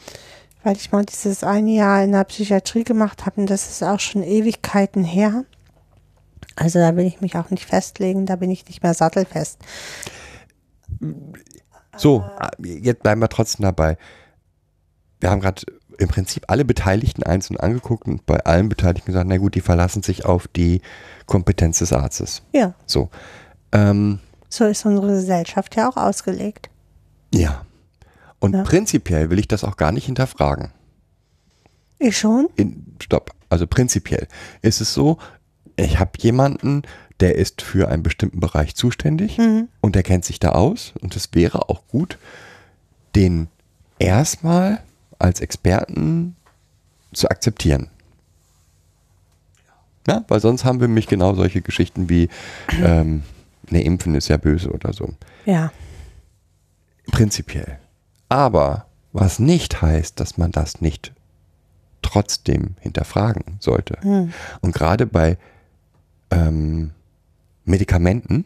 [0.63, 4.01] weil ich mal dieses eine Jahr in der Psychiatrie gemacht habe und das ist auch
[4.01, 5.47] schon Ewigkeiten her.
[6.57, 9.61] Also da will ich mich auch nicht festlegen, da bin ich nicht mehr sattelfest.
[11.97, 12.23] So,
[12.59, 13.97] jetzt bleiben wir trotzdem dabei.
[15.21, 15.63] Wir haben gerade
[16.01, 20.03] im Prinzip alle Beteiligten einzeln angeguckt und bei allen Beteiligten gesagt, na gut, die verlassen
[20.03, 20.81] sich auf die
[21.27, 22.43] Kompetenz des Arztes.
[22.53, 23.11] Ja, So.
[23.73, 26.69] Ähm, so ist unsere Gesellschaft ja auch ausgelegt.
[27.33, 27.65] ja.
[28.43, 28.63] Und Ja.
[28.63, 30.73] prinzipiell will ich das auch gar nicht hinterfragen.
[31.99, 32.49] Ich schon?
[32.57, 33.33] In, stopp.
[33.51, 34.27] Also prinzipiell
[34.63, 35.19] ist es so,
[35.77, 36.83] ich habe jemanden,
[37.21, 39.39] der ist für einen bestimmten Bereich zuständig
[39.83, 42.17] und der kennt sich da aus und es wäre auch gut,
[43.15, 43.49] den
[43.99, 44.81] erstmal
[45.21, 46.37] als Experten
[47.13, 47.89] zu akzeptieren.
[50.07, 52.29] Ja, weil sonst haben wir nämlich genau solche Geschichten wie,
[52.83, 53.23] ähm,
[53.69, 55.13] ne, Impfen ist ja böse oder so.
[55.45, 55.73] Ja.
[57.11, 57.79] Prinzipiell.
[58.29, 61.13] Aber was nicht heißt, dass man das nicht
[62.03, 63.99] trotzdem hinterfragen sollte.
[64.63, 65.37] Und gerade bei
[66.31, 66.93] ähm,
[67.65, 68.45] Medikamenten,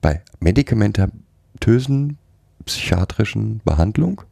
[0.00, 2.18] bei medikamentösen
[2.64, 4.22] psychiatrischen Behandlung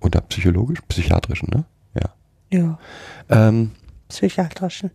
[0.00, 1.64] oder psychologisch, psychiatrischen, ne?
[1.94, 2.14] Ja.
[2.50, 2.78] Ja,
[3.28, 3.72] Ähm,
[4.08, 4.90] psychiatrischen.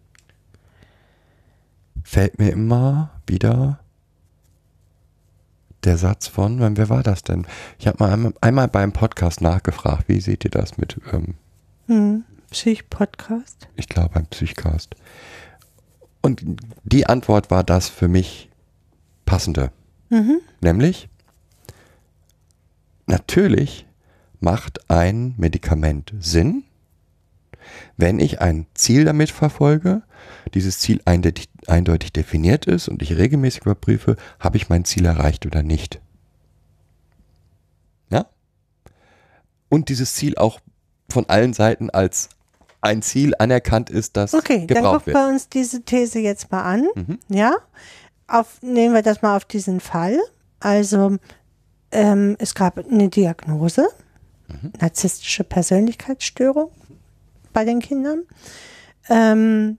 [2.04, 3.80] fällt mir immer wieder
[5.84, 7.46] der Satz von, wer war das denn?
[7.78, 11.36] Ich habe mal einmal, einmal beim Podcast nachgefragt, wie seht ihr das mit, ähm,
[11.88, 12.24] Hm.
[12.50, 13.68] Psych-Podcast.
[13.76, 14.96] ich glaube beim Psychcast.
[16.22, 16.42] Und
[16.84, 18.50] die Antwort war das für mich
[19.26, 19.72] passende.
[20.62, 21.10] Nämlich,
[23.08, 23.86] natürlich
[24.43, 26.63] macht ein Medikament Sinn,
[27.97, 30.03] wenn ich ein Ziel damit verfolge,
[30.53, 35.45] dieses Ziel eindeutig, eindeutig definiert ist und ich regelmäßig überprüfe, habe ich mein Ziel erreicht
[35.45, 36.01] oder nicht.
[38.10, 38.25] Ja?
[39.69, 40.60] Und dieses Ziel auch
[41.10, 42.29] von allen Seiten als
[42.82, 45.15] ein Ziel anerkannt ist, das Okay, dann gebraucht gucken wird.
[45.15, 46.88] wir uns diese These jetzt mal an.
[46.95, 47.19] Mhm.
[47.29, 47.56] Ja,
[48.27, 50.19] auf, nehmen wir das mal auf diesen Fall.
[50.60, 51.17] Also
[51.91, 53.88] ähm, es gab eine Diagnose,
[54.62, 54.74] Mhm.
[54.80, 56.72] narzisstische Persönlichkeitsstörung
[57.52, 58.24] bei den Kindern.
[59.10, 59.78] Ähm,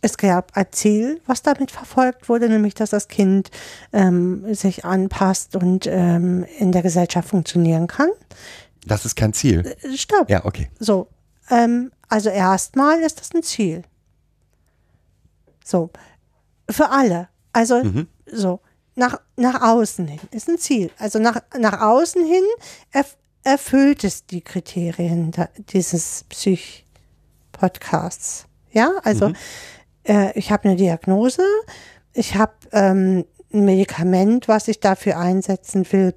[0.00, 3.50] es gab ein Ziel, was damit verfolgt wurde, nämlich dass das Kind
[3.92, 8.10] ähm, sich anpasst und ähm, in der Gesellschaft funktionieren kann.
[8.86, 9.64] Das ist kein Ziel.
[9.82, 10.28] Äh, Stopp.
[10.28, 10.68] Ja, okay.
[10.78, 11.08] So,
[11.50, 13.82] ähm, also erstmal ist das ein Ziel.
[15.64, 15.90] So,
[16.68, 17.28] für alle.
[17.52, 17.82] Also,
[18.30, 18.60] so,
[18.94, 20.90] nach, nach außen hin ist ein Ziel.
[20.98, 22.44] Also nach, nach außen hin
[23.44, 25.30] erfüllt es die Kriterien
[25.70, 28.46] dieses Psych-Podcasts.
[28.72, 29.32] Ja, also
[30.04, 31.42] äh, ich habe eine Diagnose,
[32.12, 36.14] ich habe ähm, ein Medikament, was ich dafür einsetzen will,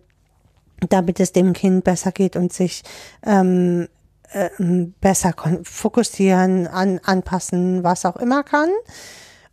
[0.89, 2.83] damit es dem Kind besser geht und sich
[3.25, 3.87] ähm,
[4.33, 8.69] ähm, besser fokussieren, an, anpassen, was auch immer kann.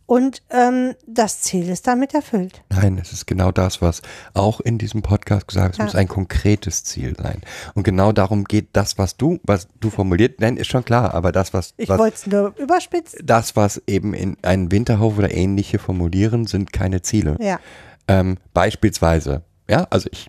[0.07, 2.61] Und ähm, das Ziel ist damit erfüllt.
[2.69, 4.01] Nein, es ist genau das, was
[4.35, 5.73] auch in diesem Podcast gesagt ist.
[5.75, 5.85] Es Ja.
[5.85, 7.41] muss ein konkretes Ziel sein.
[7.73, 11.31] Und genau darum geht das, was du, was du formuliert, nein, ist schon klar, aber
[11.31, 13.19] das, was, Ich wollte es nur überspitzen.
[13.25, 17.37] das, was eben in einen Winterhof oder ähnliche formulieren, sind keine Ziele.
[17.39, 17.59] Ja.
[18.07, 20.27] Ähm, beispielsweise, ja, also ich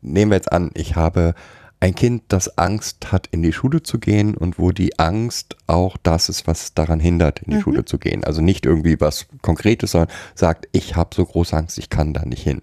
[0.00, 1.34] nehmen wir jetzt an, ich habe
[1.80, 5.96] ein Kind, das Angst hat, in die Schule zu gehen und wo die Angst auch
[6.02, 8.24] das ist, was daran hindert, in die Schule zu gehen.
[8.24, 12.24] Also nicht irgendwie was Konkretes, sondern sagt, ich habe so große Angst, ich kann da
[12.24, 12.62] nicht hin.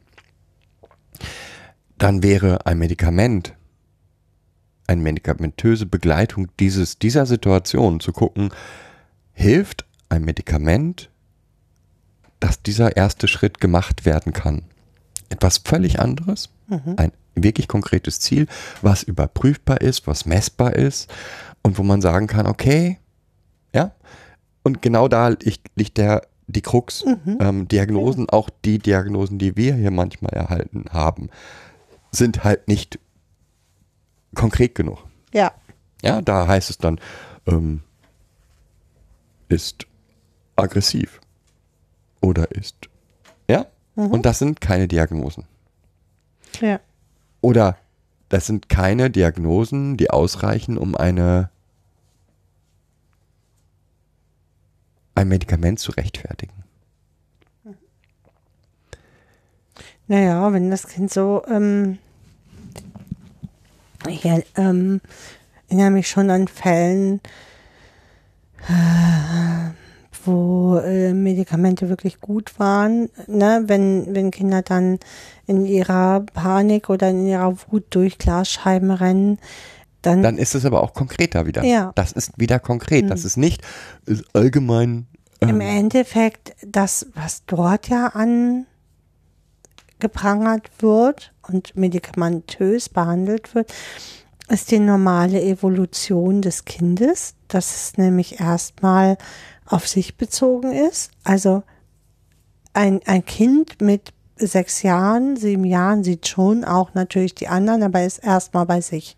[1.98, 3.54] Dann wäre ein Medikament,
[4.88, 8.50] eine medikamentöse Begleitung dieses, dieser Situation zu gucken,
[9.32, 11.10] hilft ein Medikament,
[12.42, 14.64] dass dieser erste Schritt gemacht werden kann.
[15.30, 16.50] Etwas völlig anderes,
[16.98, 18.48] ein wirklich konkretes Ziel,
[18.82, 21.12] was überprüfbar ist, was messbar ist
[21.62, 22.98] und wo man sagen kann, okay,
[23.74, 23.92] ja,
[24.64, 25.30] und genau da
[25.76, 27.06] liegt, der, die Krux.
[27.40, 31.30] Ähm, Diagnosen, auch die Diagnosen, die wir hier manchmal erhalten haben,
[32.12, 33.00] sind halt nicht
[34.34, 35.04] konkret genug.
[35.34, 35.52] Ja.
[36.02, 37.00] Ja, da heißt es dann,
[37.46, 37.82] ähm,
[39.50, 39.86] ist
[40.56, 41.20] aggressiv
[42.22, 42.90] oder ist,
[43.48, 45.46] ja, und das sind keine Diagnosen.
[46.60, 46.80] Ja.
[47.46, 47.78] Oder
[48.30, 51.52] das sind keine Diagnosen, die ausreichen, um eine
[55.14, 56.64] ein Medikament zu rechtfertigen.
[60.08, 62.00] Naja, wenn das Kind so, ähm,
[64.08, 65.00] ich ähm,
[65.68, 67.22] erinnere mich schon an Fällen,
[68.68, 69.70] äh,
[70.26, 73.64] wo äh, Medikamente wirklich gut waren, ne?
[73.68, 75.00] wenn, wenn Kinder dann
[75.48, 79.40] in ihrer Panik oder in ihrer Wut durch Glasscheiben rennen,
[80.06, 81.64] dann, Dann ist es aber auch konkreter wieder.
[81.64, 81.92] Ja.
[81.96, 83.10] Das ist wieder konkret.
[83.10, 83.64] Das ist nicht
[84.06, 85.08] ist allgemein.
[85.40, 88.14] im Ähm, Endeffekt das, was dort ja
[89.98, 93.74] angeprangert wird und medikamentös behandelt wird,
[94.48, 99.18] ist die normale Evolution des Kindes, dass es nämlich erstmal
[99.66, 101.12] auf sich bezogen ist.
[101.24, 101.64] Also
[102.74, 108.04] ein, ein Kind mit sechs Jahren, sieben Jahren sieht schon auch natürlich die anderen, aber
[108.04, 109.16] ist erstmal bei sich.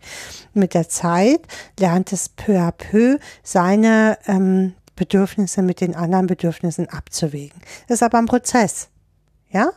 [0.53, 1.41] Mit der Zeit
[1.79, 7.61] lernt es peu à peu seine ähm, Bedürfnisse mit den anderen Bedürfnissen abzuwägen.
[7.87, 8.89] Das ist aber ein Prozess,
[9.49, 9.71] ja,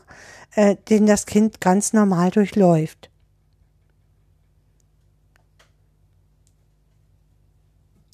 [0.55, 3.11] äh, den das Kind ganz normal durchläuft.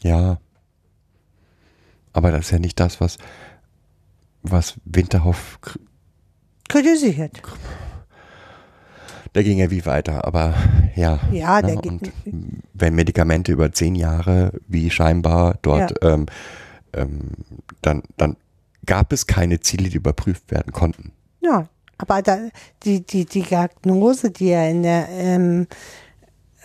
[0.03, 0.39] Ja.
[2.17, 3.19] Aber das ist ja nicht das, was,
[4.43, 5.59] was Winterhoff.
[6.67, 7.43] Kritisiert.
[9.35, 10.55] der ging ja wie weiter, aber
[10.95, 11.21] ja.
[11.31, 16.25] Ja, der ne, geht- und wenn Medikamente über zehn Jahre, wie scheinbar dort, ähm,
[16.95, 17.33] ähm,
[17.83, 18.39] dann, dann
[18.87, 21.13] gab es keine Ziele, die überprüft werden konnten.
[21.43, 22.39] Ja, aber da,
[22.83, 25.67] die, die, die Diagnose, die er in der, ähm,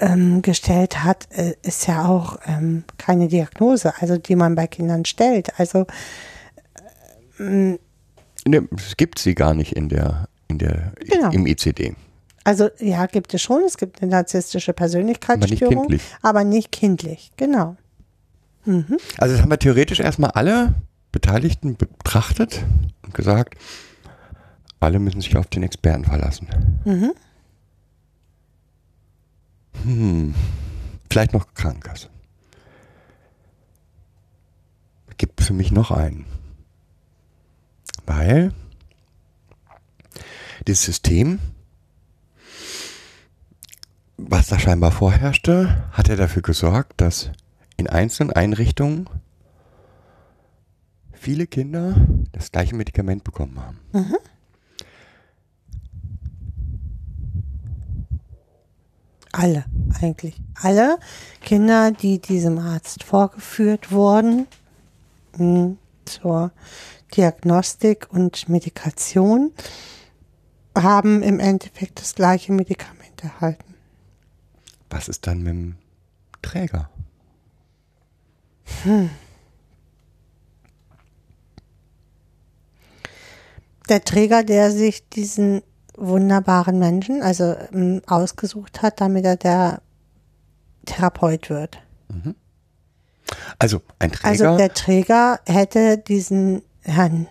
[0.01, 5.05] ähm, gestellt hat, äh, ist ja auch ähm, keine Diagnose, also die man bei Kindern
[5.05, 5.57] stellt.
[5.59, 5.85] Also
[7.39, 7.79] Ne,
[8.77, 11.31] es gibt sie gar nicht in der, in der, Genau.
[11.31, 11.95] im ICD.
[12.43, 13.63] Also ja, gibt es schon.
[13.63, 16.01] Es gibt eine narzisstische Persönlichkeitsstörung, kindlich.
[16.21, 17.31] aber nicht kindlich.
[17.37, 17.77] Genau.
[18.65, 20.73] Also das haben wir theoretisch erstmal alle
[21.11, 22.63] Beteiligten betrachtet
[23.03, 23.55] und gesagt,
[24.79, 26.47] alle müssen sich auf den Experten verlassen.
[29.83, 30.35] Hm,
[31.09, 32.09] vielleicht noch Krankenkasse.
[35.17, 36.25] Gibt für mich noch einen.
[38.07, 38.53] Weil
[40.67, 41.39] dieses System,
[44.17, 47.31] was da scheinbar vorherrschte, hat ja dafür gesorgt, dass
[47.77, 49.07] in einzelnen Einrichtungen
[51.13, 51.95] viele Kinder
[52.31, 53.79] das gleiche Medikament bekommen haben.
[59.31, 59.65] Alle
[60.01, 60.35] eigentlich.
[60.55, 60.97] Alle
[61.41, 64.47] Kinder, die diesem Arzt vorgeführt wurden
[65.37, 65.75] mh,
[66.05, 66.51] zur
[67.15, 69.51] Diagnostik und Medikation,
[70.77, 73.75] haben im Endeffekt das gleiche Medikament erhalten.
[74.89, 75.75] Was ist dann mit dem
[76.41, 76.89] Träger?
[83.89, 85.61] Der Träger, der sich diesen
[86.01, 89.81] wunderbaren Menschen, also ähm, ausgesucht hat, damit er der
[90.85, 91.77] Therapeut wird.
[93.59, 97.27] Also ein Träger, Also der Träger hätte diesen Herrn,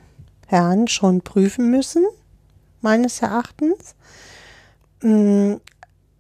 [0.46, 2.04] Herrn schon prüfen müssen,
[2.80, 3.94] meines Erachtens.
[5.02, 5.54] Mm,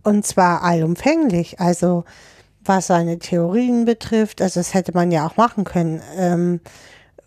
[0.02, 1.60] Und zwar allumfänglich.
[1.60, 2.04] Also
[2.64, 6.02] was seine Theorien betrifft, also das hätte man ja auch machen können.
[6.16, 6.60] Ähm,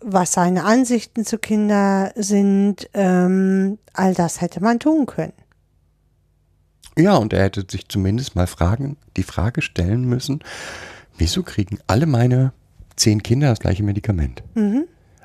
[0.04, 5.32] was seine Ansichten zu Kindern sind, ähm, all das hätte man tun können.
[6.96, 10.40] ja, und er hätte sich zumindest mal fragen, die Frage stellen müssen,
[11.18, 12.52] wieso kriegen alle meine
[12.96, 14.42] zehn Kinder das gleiche Medikament?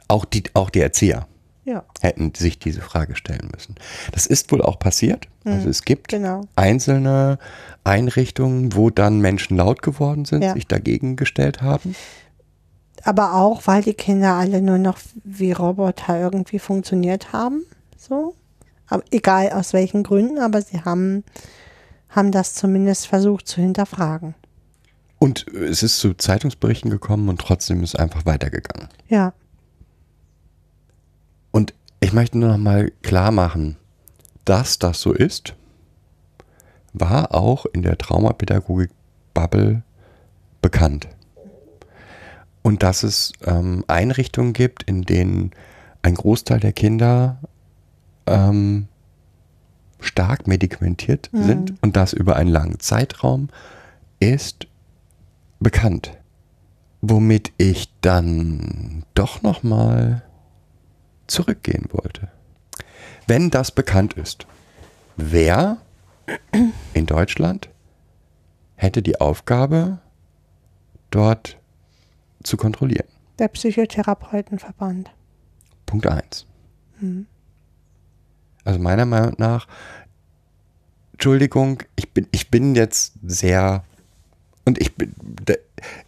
[0.08, 1.28] Auch, die, auch die Erzieher
[1.66, 3.76] Ja, hätten sich diese Frage stellen müssen.
[4.12, 5.28] Das ist wohl auch passiert.
[5.46, 6.42] Also es gibt genau.
[6.56, 7.38] einzelne
[7.84, 10.54] Einrichtungen, wo dann Menschen laut geworden sind, Ja.
[10.54, 11.96] sich dagegen gestellt haben.
[13.04, 17.66] Aber auch, weil die Kinder alle nur noch wie Roboter irgendwie funktioniert haben.
[17.98, 18.36] So.
[18.88, 21.24] Aber egal aus welchen Gründen, aber sie haben,
[22.10, 24.36] haben das zumindest versucht zu hinterfragen.
[25.20, 28.88] Und es ist zu Zeitungsberichten gekommen und trotzdem ist einfach weitergegangen.
[29.10, 29.34] Ja.
[31.52, 33.76] Und ich möchte nur noch mal klar machen,
[34.46, 35.56] dass das so ist,
[36.94, 39.84] war auch in der Traumapädagogik-Bubble
[40.62, 41.10] bekannt.
[42.62, 45.52] Und dass es ähm, Einrichtungen gibt, in denen
[46.02, 47.40] ein Großteil der Kinder
[48.26, 48.88] ähm,
[50.00, 53.50] stark medikamentiert sind und das über einen langen Zeitraum
[54.20, 54.68] ist
[55.60, 56.18] bekannt.
[57.02, 60.24] Womit ich dann doch noch mal
[61.28, 62.30] zurückgehen wollte.
[63.28, 64.48] Wenn das bekannt ist,
[65.16, 65.78] wer
[66.94, 67.70] in Deutschland
[68.76, 70.00] hätte die Aufgabe,
[71.12, 71.59] dort
[72.44, 73.08] zu kontrollieren?
[73.38, 75.12] Der Psychotherapeutenverband.
[75.86, 76.46] Punkt 1.
[78.66, 79.68] Also meiner Meinung nach,
[81.14, 83.84] Entschuldigung, ich bin, ich bin jetzt sehr
[84.66, 85.16] und ich bin,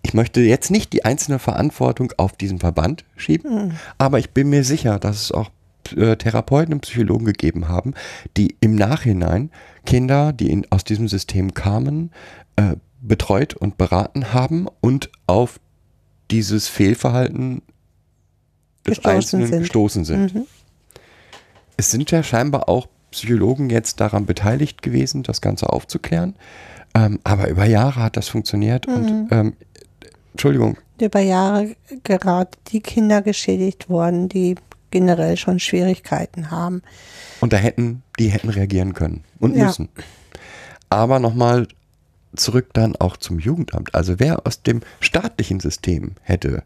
[0.03, 4.63] ich möchte jetzt nicht die einzelne Verantwortung auf diesen Verband schieben, aber ich bin mir
[4.63, 5.49] sicher, dass es auch
[5.95, 7.93] äh, Therapeuten und Psychologen gegeben haben,
[8.37, 9.49] die im Nachhinein
[9.85, 12.11] Kinder, die in, aus diesem System kamen,
[12.55, 15.59] äh, betreut und beraten haben und auf
[16.31, 17.61] dieses Fehlverhalten
[18.85, 19.59] des Gestoßen Einzelnen sind.
[19.59, 20.47] gestoßen sind.
[21.77, 26.35] Es sind ja scheinbar auch Psychologen jetzt daran beteiligt gewesen, das Ganze aufzuklären.
[26.95, 29.53] Ähm, aber über Jahre hat das funktioniert und ähm,
[30.33, 34.55] Entschuldigung, Über Jahre gerade die Kinder geschädigt worden, die
[34.91, 36.81] generell schon Schwierigkeiten haben.
[37.39, 39.65] und da hätten, die hätten reagieren können und Ja.
[39.65, 39.89] müssen.
[40.89, 41.67] Aber nochmal
[42.35, 43.93] zurück dann auch zum Jugendamt.
[43.95, 46.63] Also wer aus dem staatlichen System hätte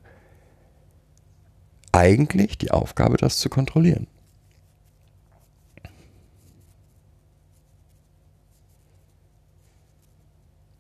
[1.92, 4.08] eigentlich die Aufgabe, das zu kontrollieren?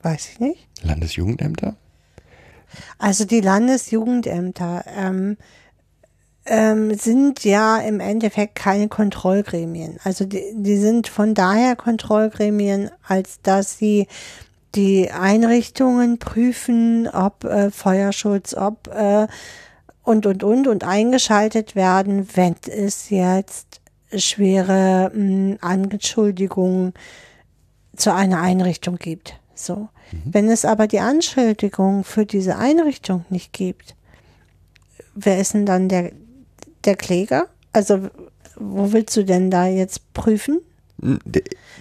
[0.01, 0.67] Weiß ich nicht.
[0.83, 1.75] Landesjugendämter?
[2.99, 5.37] Also die Landesjugendämter, ähm,
[6.45, 9.97] ähm, sind ja im Endeffekt keine Kontrollgremien.
[10.03, 14.07] Also die, die sind von daher Kontrollgremien, als dass sie
[14.75, 19.27] die Einrichtungen prüfen, ob äh, Feuerschutz, ob äh,
[20.03, 23.81] und und und und eingeschaltet werden, wenn es jetzt
[24.15, 26.93] schwere mh, Anschuldigungen
[27.95, 29.39] zu einer Einrichtung gibt.
[29.55, 29.89] So.
[30.25, 33.95] Wenn es aber die Anschuldigung für diese Einrichtung nicht gibt,
[35.15, 36.11] wer ist denn dann der,
[36.83, 37.47] der Kläger?
[37.73, 38.09] Also,
[38.57, 40.59] wo willst du denn da jetzt prüfen?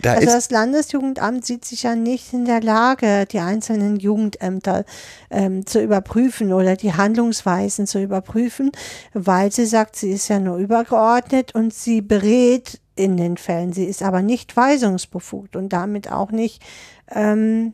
[0.03, 4.85] Da Also das Landesjugendamt sieht sich ja nicht in der Lage, die einzelnen Jugendämter
[5.31, 8.73] ähm, zu überprüfen oder die Handlungsweisen zu überprüfen,
[9.13, 13.73] weil sie sagt, sie ist ja nur übergeordnet und sie berät in den Fällen.
[13.73, 16.63] Sie ist aber nicht weisungsbefugt und damit auch nicht,
[17.11, 17.73] ähm,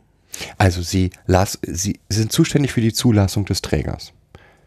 [0.57, 4.13] also sie, las, sie sind zuständig für die Zulassung des Trägers.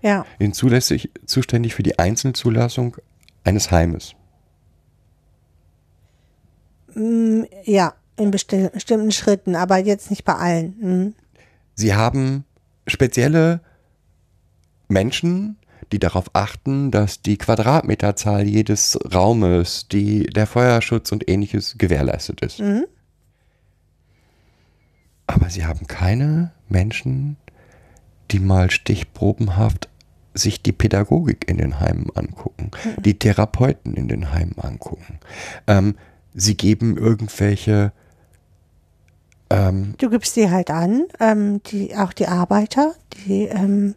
[0.03, 2.97] ja, Sie sind zulässig, zuständig für die Einzelzulassung
[3.45, 4.15] eines Heimes.
[6.95, 10.77] Mm, ja, in besti bestimmten Schritten, aber jetzt nicht bei allen.
[10.81, 11.15] Mhm.
[11.75, 12.45] Sie haben
[12.87, 13.61] spezielle
[14.89, 15.57] Menschen,
[15.93, 22.61] die darauf achten, dass die Quadratmeterzahl jedes Raumes, die, der Feuerschutz und ähnliches gewährleistet ist.
[22.61, 22.87] Mhm.
[25.27, 27.37] Aber sie haben keine Menschen,
[28.31, 29.89] die mal stichprobenhaft
[30.35, 35.21] sich die Pädagogik in den Heimen angucken, die Therapeuten in den Heimen angucken.
[35.67, 35.97] Ähm,
[36.35, 37.93] sie geben irgendwelche
[39.51, 42.95] ähm, Du gibst die halt an, ähm, die, auch die Arbeiter,
[43.27, 43.95] die, ähm,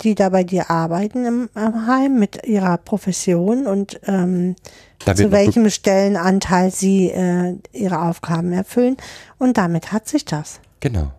[0.00, 4.56] die da bei dir arbeiten im, im Heim mit ihrer Profession und ähm,
[5.04, 8.96] zu welchem Stellenanteil sie äh, ihre Aufgaben erfüllen.
[9.38, 10.60] Und damit hat sich das.
[10.80, 11.12] Genau.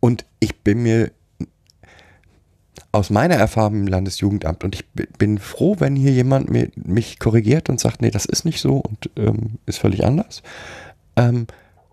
[0.00, 1.10] Und ich bin mir
[2.92, 6.50] aus meiner Erfahrung im Landesjugendamt und ich bi- bin froh, wenn hier jemand
[6.86, 10.42] mich korrigiert und sagt, nee, das ist nicht so und ähm, ist völlig anders,
[11.16, 11.46] ähm,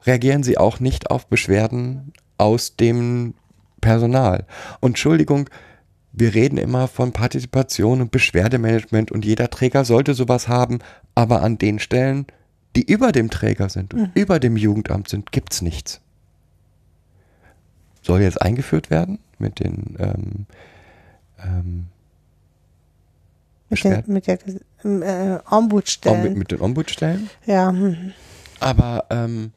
[0.06, 3.34] reagieren sie auch nicht auf Beschwerden aus dem
[3.82, 4.46] Personal.
[4.80, 5.50] Und Entschuldigung,
[6.14, 10.80] wir reden immer von Partizipation und Beschwerdemanagement und jeder Träger sollte sowas haben,
[11.16, 12.28] aber an den Stellen,
[12.76, 16.02] die über dem Träger sind und über dem Jugendamt sind, gibt's nichts.
[18.02, 20.46] Soll jetzt eingeführt werden mit den ähm,
[21.44, 21.88] ähm,
[23.70, 24.40] Mit, den, mit der
[24.84, 26.38] ähm, äh, Auch mit, Ombudsstellen.
[26.38, 27.30] mit den Ombudsstellen?
[27.46, 28.14] ja, hm.
[28.60, 29.52] Aber ähm,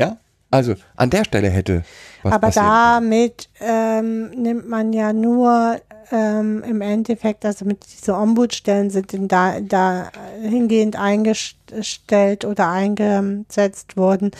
[0.00, 0.18] ja,
[0.50, 1.84] also an der Stelle hätte
[2.22, 5.80] was Aber damit ähm, nimmt man ja nur
[6.12, 10.10] ähm, im Endeffekt, also mit diese Ombudsstellen sind in da, da
[10.42, 14.32] hingehend eingestellt oder eingesetzt worden,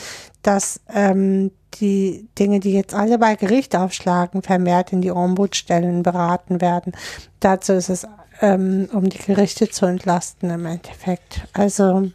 [0.43, 6.61] dass ähm, die Dinge, die jetzt alle bei Gericht aufschlagen, vermehrt in die Ombudsstellen beraten
[6.61, 6.93] werden.
[7.39, 8.07] Dazu ist es,
[8.41, 11.41] ähm, um die Gerichte zu entlasten im Endeffekt.
[11.53, 12.11] Also,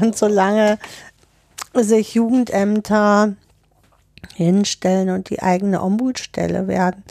[0.00, 0.78] und solange
[1.74, 3.34] sich Jugendämter
[4.34, 7.02] hinstellen und die eigene Ombudsstelle werden.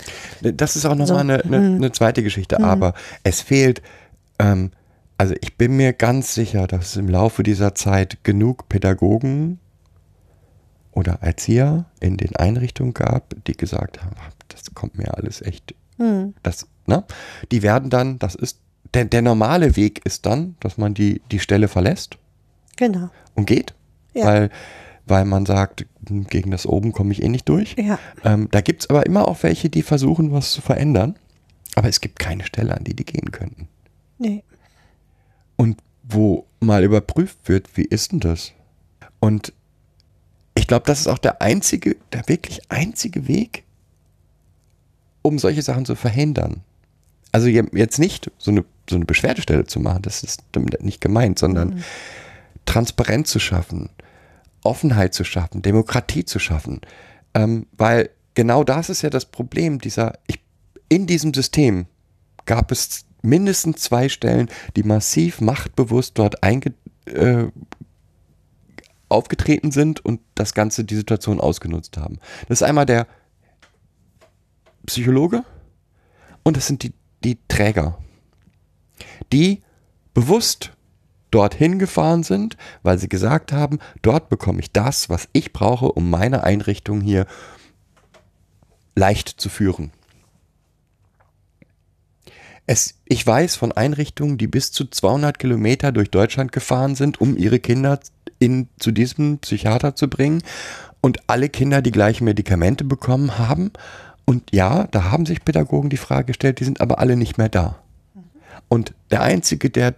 [0.41, 1.75] Das ist auch nochmal So, eine, eine, hm.
[1.75, 3.81] eine zweite Geschichte, aber es fehlt,
[4.39, 4.71] ähm,
[5.17, 9.59] also ich bin mir ganz sicher, dass es im Laufe dieser Zeit genug Pädagogen
[10.95, 14.15] oder Erzieher in den Einrichtungen gab, die gesagt haben,
[14.47, 16.33] das kommt mir alles echt, Hm.
[16.41, 17.03] das, ne?
[17.51, 18.59] Die werden dann, das ist,
[18.93, 22.17] der, der normale Weg ist dann, dass man die, die Stelle verlässt
[22.77, 23.09] Genau.
[23.35, 23.75] und geht,
[24.13, 24.25] Ja.
[24.25, 24.49] weil,
[25.05, 27.75] weil man sagt, hm, gegen das oben komme ich eh nicht durch.
[27.77, 27.99] Ja.
[28.23, 31.15] Ähm, da gibt es aber immer auch welche, die versuchen, was zu verändern.
[31.75, 33.67] Aber es gibt keine Stelle, an die die gehen könnten.
[34.17, 34.43] Nee.
[35.57, 38.53] Und wo mal überprüft wird, wie ist denn das?
[39.19, 39.51] Und
[40.55, 43.63] ich glaube, das ist auch der einzige, der wirklich einzige Weg,
[45.21, 46.61] um solche Sachen zu verhindern.
[47.31, 51.01] Also je- jetzt nicht so eine, so eine Beschwerdestelle zu machen, das ist damit nicht
[51.01, 51.83] gemeint, sondern
[52.65, 53.89] Transparenz zu schaffen,
[54.63, 56.81] Offenheit zu schaffen, Demokratie zu schaffen.
[57.33, 60.39] Ähm, weil genau das ist ja das Problem dieser, ich,
[60.87, 61.87] in diesem System
[62.45, 66.73] gab es mindestens zwei Stellen, die massiv machtbewusst dort einge,
[67.05, 67.47] äh,
[69.09, 72.19] aufgetreten sind und das Ganze, die Situation ausgenutzt haben.
[72.47, 73.07] Das ist einmal der
[74.85, 75.43] Psychologe
[76.43, 76.93] und das sind die,
[77.23, 77.97] die Träger,
[79.31, 79.63] die
[80.13, 80.71] bewusst
[81.31, 86.09] dorthin gefahren sind, weil sie gesagt haben, dort bekomme ich das, was ich brauche, um
[86.09, 87.25] meine Einrichtung hier
[88.95, 89.91] leicht zu führen.
[92.67, 97.37] Es, ich weiß von Einrichtungen, die bis zu 200 Kilometer durch Deutschland gefahren sind, um
[97.37, 97.99] ihre Kinder
[98.39, 100.41] in, zu diesem Psychiater zu bringen
[101.01, 103.71] und alle Kinder die gleichen Medikamente bekommen haben
[104.25, 107.49] Und ja, da haben sich Pädagogen die Frage gestellt, die sind aber alle nicht mehr
[107.49, 107.79] da.
[108.67, 109.93] Und der Einzige, der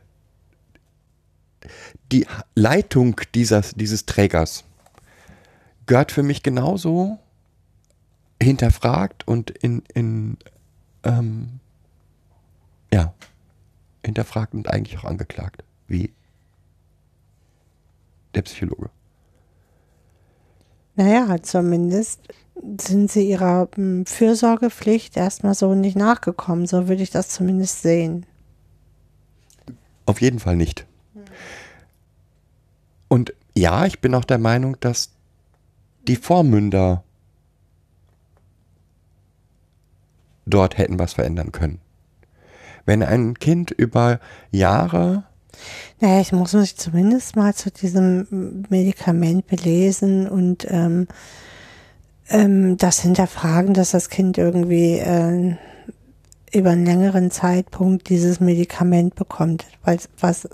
[2.12, 4.66] die Leitung dieses, dieses Trägers
[5.86, 7.18] gehört für mich genauso
[8.42, 10.38] hinterfragt und in, in
[11.04, 11.60] ähm,
[12.94, 13.14] ja,
[14.06, 16.14] hinterfragt und eigentlich auch angeklagt, wie
[18.34, 18.90] der Psychologe.
[20.96, 22.22] Naja, zumindest
[22.80, 26.66] sind sie ihrer hm, Fürsorgepflicht erstmal so nicht nachgekommen.
[26.66, 28.26] So würde ich das zumindest sehen.
[30.06, 30.86] Auf jeden Fall nicht.
[33.08, 35.12] Und ja, ich bin auch der Meinung, dass
[36.08, 37.04] die Vormünder
[40.46, 41.80] dort hätten was verändern können.
[42.88, 44.20] Wenn ein Kind über
[44.50, 45.26] Jahre
[46.00, 51.08] Naja, ich muss mich zumindest mal zu diesem Medikament belesen und ähm,
[52.30, 55.56] ähm, das hinterfragen, dass das Kind irgendwie äh,
[56.54, 60.48] über einen längeren Zeitpunkt dieses Medikament bekommt, weil was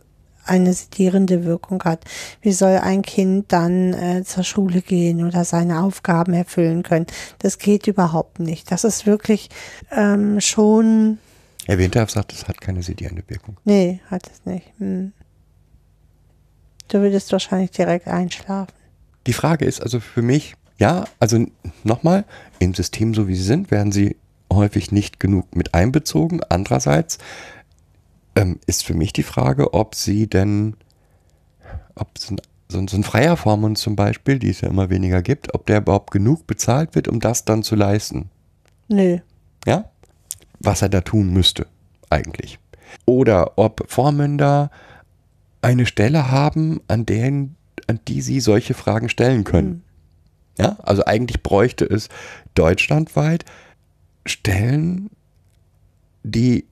[0.46, 2.04] eine sedierende Wirkung hat.
[2.42, 7.08] Wie soll ein Kind dann äh, zur Schule gehen oder seine Aufgaben erfüllen können?
[7.40, 8.72] Das geht überhaupt nicht.
[8.72, 9.50] Das ist wirklich
[9.92, 11.20] ähm, schon,
[11.66, 13.58] Herr Winterhoff sagt, es hat keine sedierende Wirkung.
[13.64, 14.68] nee, hat es nicht.
[14.78, 15.14] Hm.
[16.90, 18.74] Du würdest wahrscheinlich direkt einschlafen.
[19.26, 21.46] Die Frage ist also für mich, ja, also
[21.84, 22.26] nochmal,
[22.60, 24.18] im System so wie sie sind, werden sie
[24.52, 26.42] häufig nicht genug mit einbezogen.
[26.50, 27.18] Andererseits
[28.36, 30.76] ähm, ist für mich die Frage, ob sie denn,
[31.96, 34.90] ob so ein, so ein, so ein freier Vormund zum Beispiel, die es ja immer
[34.90, 38.30] weniger gibt, ob der überhaupt genug bezahlt wird, um das dann zu leisten.
[38.90, 39.20] Nö.
[39.66, 39.90] Ja?
[40.64, 41.68] Was er da tun müsste,
[42.10, 42.58] eigentlich.
[43.06, 44.72] Oder ob Vormünder
[45.62, 47.56] eine Stelle haben, an, deren,
[47.88, 49.84] an die sie solche Fragen stellen können.
[50.58, 52.10] Ja, also eigentlich bräuchte es
[52.56, 53.46] deutschlandweit
[54.26, 55.10] Stellen,
[56.24, 56.66] die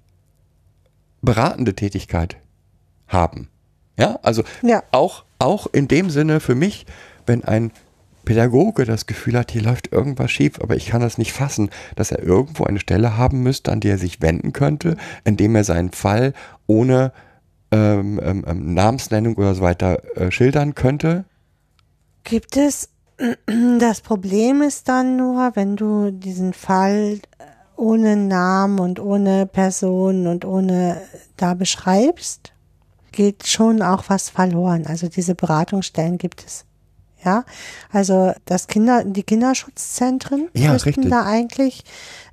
[1.22, 2.38] beratende Tätigkeit
[3.08, 3.50] haben.
[3.98, 4.84] Ja, also Ja.
[4.92, 6.86] auch, auch in dem Sinne für mich,
[7.26, 7.72] wenn ein
[8.26, 12.12] Pädagoge das Gefühl hat, hier läuft irgendwas schief, aber ich kann das nicht fassen, dass
[12.12, 15.92] er irgendwo eine Stelle haben müsste, an die er sich wenden könnte, indem er seinen
[15.92, 16.34] Fall
[16.68, 17.12] ohne
[17.72, 21.24] ähm, ähm, ähm, Namensnennung oder so weiter äh, schildern könnte.
[22.24, 22.90] Gibt es,
[23.80, 27.20] das Problem ist dann nur, wenn du diesen Fall
[27.78, 31.02] ohne Namen und ohne Person und ohne
[31.38, 32.54] da beschreibst,
[33.12, 34.86] geht schon auch was verloren.
[34.86, 36.66] Also diese Beratungsstellen gibt es.
[37.24, 37.46] Ja,
[37.92, 41.84] also das Kinder, die Kinderschutzzentren Ja, müssten da eigentlich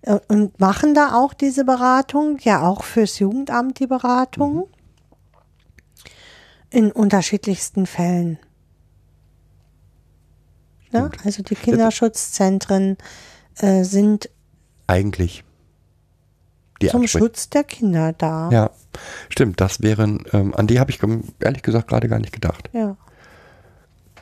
[0.03, 4.68] äh, und machen da auch diese Beratung, ja auch fürs Jugendamt die Beratung
[6.70, 8.39] in unterschiedlichsten Fällen.
[10.91, 11.09] Ne?
[11.09, 11.26] Stimmt.
[11.26, 12.97] Also die Kinderschutzzentren
[13.59, 14.30] äh, sind
[14.86, 15.45] Eigentlich.
[16.80, 18.49] Die zum Ansprech- Schutz der Kinder da.
[18.51, 18.70] Ja,
[19.28, 19.61] stimmt.
[19.61, 21.01] Das wären, ähm, an die habe ich
[21.41, 22.70] ehrlich gesagt gerade gar nicht gedacht.
[22.72, 22.97] ja.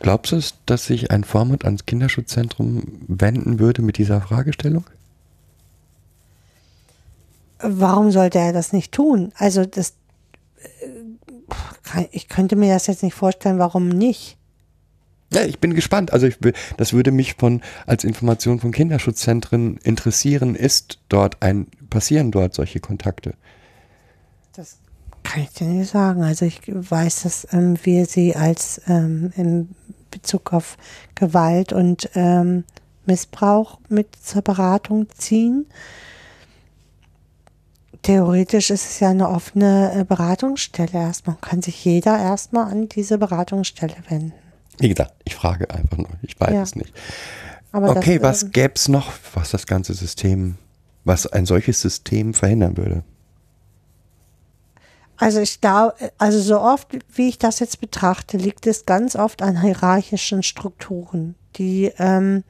[0.00, 4.84] Glaubst du, es, dass sich ein Vormund ans Kinderschutzzentrum wenden würde mit dieser Fragestellung?
[7.58, 9.32] Warum sollte er das nicht tun?
[9.36, 9.94] Also das,
[11.94, 14.36] äh, ich könnte mir das jetzt nicht vorstellen, warum nicht.
[15.32, 16.12] Ja, ich bin gespannt.
[16.12, 16.36] Also ich,
[16.76, 20.54] das würde mich von als Information von Kinderschutzzentren interessieren.
[20.54, 23.34] Ist dort ein passieren dort solche Kontakte?
[25.26, 26.22] Kann ich dir nicht sagen.
[26.22, 29.68] Also ich weiß, dass ähm, wir sie als ähm, in
[30.10, 30.76] Bezug auf
[31.14, 32.64] Gewalt und ähm,
[33.06, 35.66] Missbrauch mit zur Beratung ziehen.
[38.02, 41.36] Theoretisch ist es ja eine offene äh, Beratungsstelle erstmal.
[41.40, 44.32] Kann sich jeder erstmal an diese Beratungsstelle wenden.
[44.78, 46.10] Wie gesagt, ich frage einfach nur.
[46.22, 46.62] Ich weiß Ja.
[46.62, 46.92] es nicht.
[47.72, 50.56] Aber okay, das, was ähm, gäbe es noch, was das ganze System,
[51.04, 53.02] was ein solches System verhindern würde?
[55.16, 59.42] Also ich glaube, also so oft, wie ich das jetzt betrachte, liegt es ganz oft
[59.42, 62.44] an hierarchischen Strukturen, die ähm,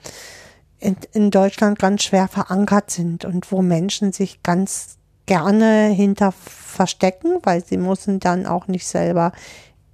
[0.78, 4.96] in, in Deutschland ganz schwer verankert sind und wo Menschen sich ganz
[5.26, 9.32] gerne hinter verstecken, weil sie müssen dann auch nicht selber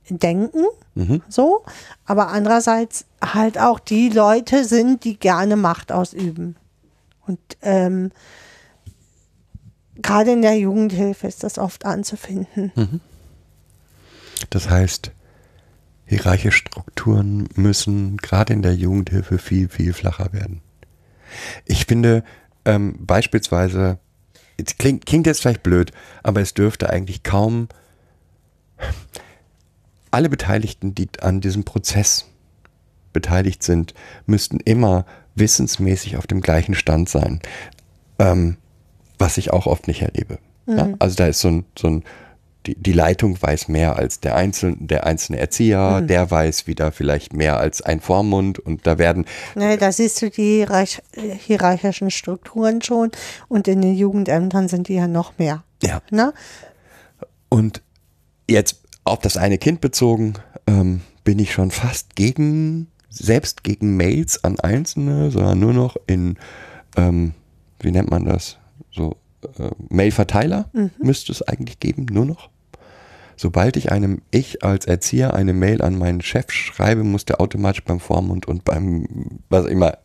[0.08, 0.64] denken,
[0.94, 1.22] Mhm.
[1.28, 1.62] so.
[2.04, 6.56] Aber andererseits halt auch die Leute sind, die gerne Macht ausüben.
[7.26, 8.10] Und ähm,
[10.02, 12.72] gerade in der Jugendhilfe ist das oft anzufinden.
[14.50, 15.12] Das heißt,
[16.06, 20.60] hierarchische Strukturen müssen gerade in der Jugendhilfe viel, viel flacher werden.
[21.64, 22.24] Ich finde
[22.64, 23.98] ähm, beispielsweise,
[24.56, 25.92] es klingt, klingt jetzt vielleicht blöd,
[26.22, 27.68] aber es dürfte eigentlich kaum
[30.10, 32.26] alle Beteiligten, die an diesem Prozess
[33.12, 33.94] beteiligt sind,
[34.26, 37.40] müssten immer wissensmäßig auf dem gleichen Stand sein.
[38.18, 38.56] ähm,
[39.22, 40.38] was ich auch oft nicht erlebe.
[40.66, 40.90] Ja?
[40.98, 42.04] Also da ist so ein, so ein
[42.66, 47.32] die, die Leitung weiß mehr als der einzelne, der einzelne Erzieher, der weiß wieder vielleicht
[47.32, 51.02] mehr als ein Vormund und da werden Ne, da siehst du die hierarch
[51.38, 53.10] hierarchischen Strukturen schon
[53.48, 55.64] und in den Jugendämtern sind die ja noch mehr.
[55.82, 56.32] ja Ne?
[57.48, 57.82] Und
[58.48, 60.34] jetzt auf das eine Kind bezogen,
[60.66, 66.38] ähm, bin ich schon fast gegen, selbst gegen Mails an Einzelne, sondern nur noch in,
[66.96, 67.34] ähm,
[67.80, 68.58] wie nennt man das?
[68.90, 69.16] So,
[69.58, 70.68] äh, Mailverteiler
[70.98, 72.50] müsste es eigentlich geben, nur noch.
[73.36, 77.82] Sobald ich einem, ich als Erzieher eine Mail an meinen Chef schreibe, muss der automatisch
[77.84, 79.98] beim Vormund und beim, was immer,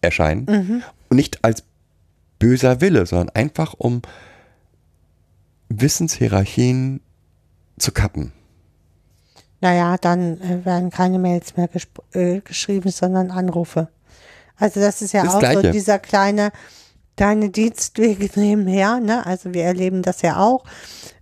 [0.00, 0.82] erscheinen.
[1.08, 1.64] Und nicht als
[2.38, 4.02] böser Wille, sondern einfach um
[5.68, 7.00] Wissenshierarchien
[7.78, 8.32] zu kappen.
[9.60, 11.68] Naja, dann äh, werden keine Mails mehr
[12.12, 13.88] äh, geschrieben, sondern Anrufe.
[14.56, 15.70] Also das ist ja Das auch so Gleiche.
[15.72, 16.52] dieser kleine,
[17.18, 19.26] kleine Dienstweg nebenher, ne?
[19.26, 20.64] Also wir erleben das ja auch.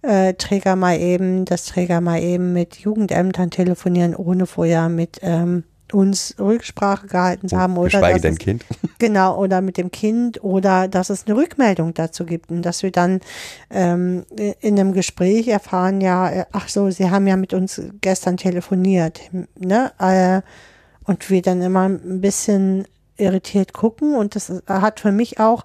[0.03, 5.65] Äh, Träger mal eben, dass Träger mal eben mit Jugendämtern telefonieren, ohne vorher mit ähm,
[5.93, 7.79] uns Rücksprache gehalten zu haben.
[7.79, 8.65] Oder Geschweige es- Kind.
[8.99, 12.91] Genau, oder mit dem Kind oder dass es eine Rückmeldung dazu gibt und dass wir
[12.91, 13.21] dann
[13.71, 14.25] ähm,
[14.61, 19.21] in einem Gespräch erfahren, ja, äh, ach so, Sie haben ja mit uns gestern telefoniert,
[19.59, 19.93] ne?
[19.99, 20.43] Äh,
[21.05, 22.85] und wir dann immer ein bisschen
[23.17, 25.65] irritiert gucken und das hat für mich auch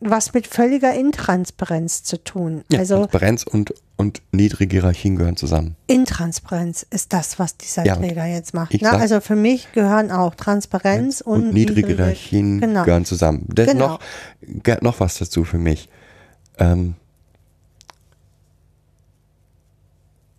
[0.00, 2.62] was mit völliger Intransparenz zu tun.
[2.70, 5.74] Ja, also Transparenz und, und niedrige Hierarchien gehören zusammen.
[5.88, 8.72] Intransparenz ist das, was dieser Ja, Träger jetzt macht.
[8.72, 8.90] ich Ne?
[8.90, 12.84] sag- Also für mich gehören auch Transparenz und, Und, niedrige Hierarchien genau.
[12.84, 13.44] gehören zusammen.
[13.48, 13.98] Das Genau.
[14.44, 15.88] noch, noch was dazu für mich.
[16.58, 16.94] Ähm,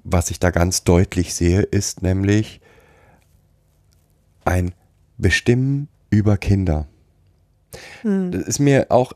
[0.05, 2.61] was ich da ganz deutlich sehe, ist nämlich
[4.45, 4.73] ein
[5.17, 6.87] Bestimmen über Kinder.
[8.01, 8.31] Hm.
[8.31, 9.13] Das ist mir auch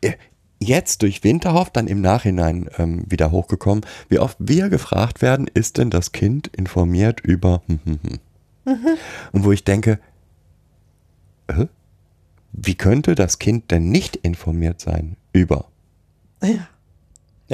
[0.00, 0.12] äh,
[0.60, 5.78] jetzt durch Winterhoff dann im Nachhinein ähm, wieder hochgekommen, wie oft wir gefragt werden, ist
[5.78, 8.18] denn das Kind informiert über hm, hm, hm.
[8.64, 8.98] Mhm.
[9.32, 9.98] und wo ich denke,
[11.46, 11.66] äh,
[12.52, 15.66] wie könnte das Kind denn nicht informiert sein über?
[16.42, 16.68] Ja.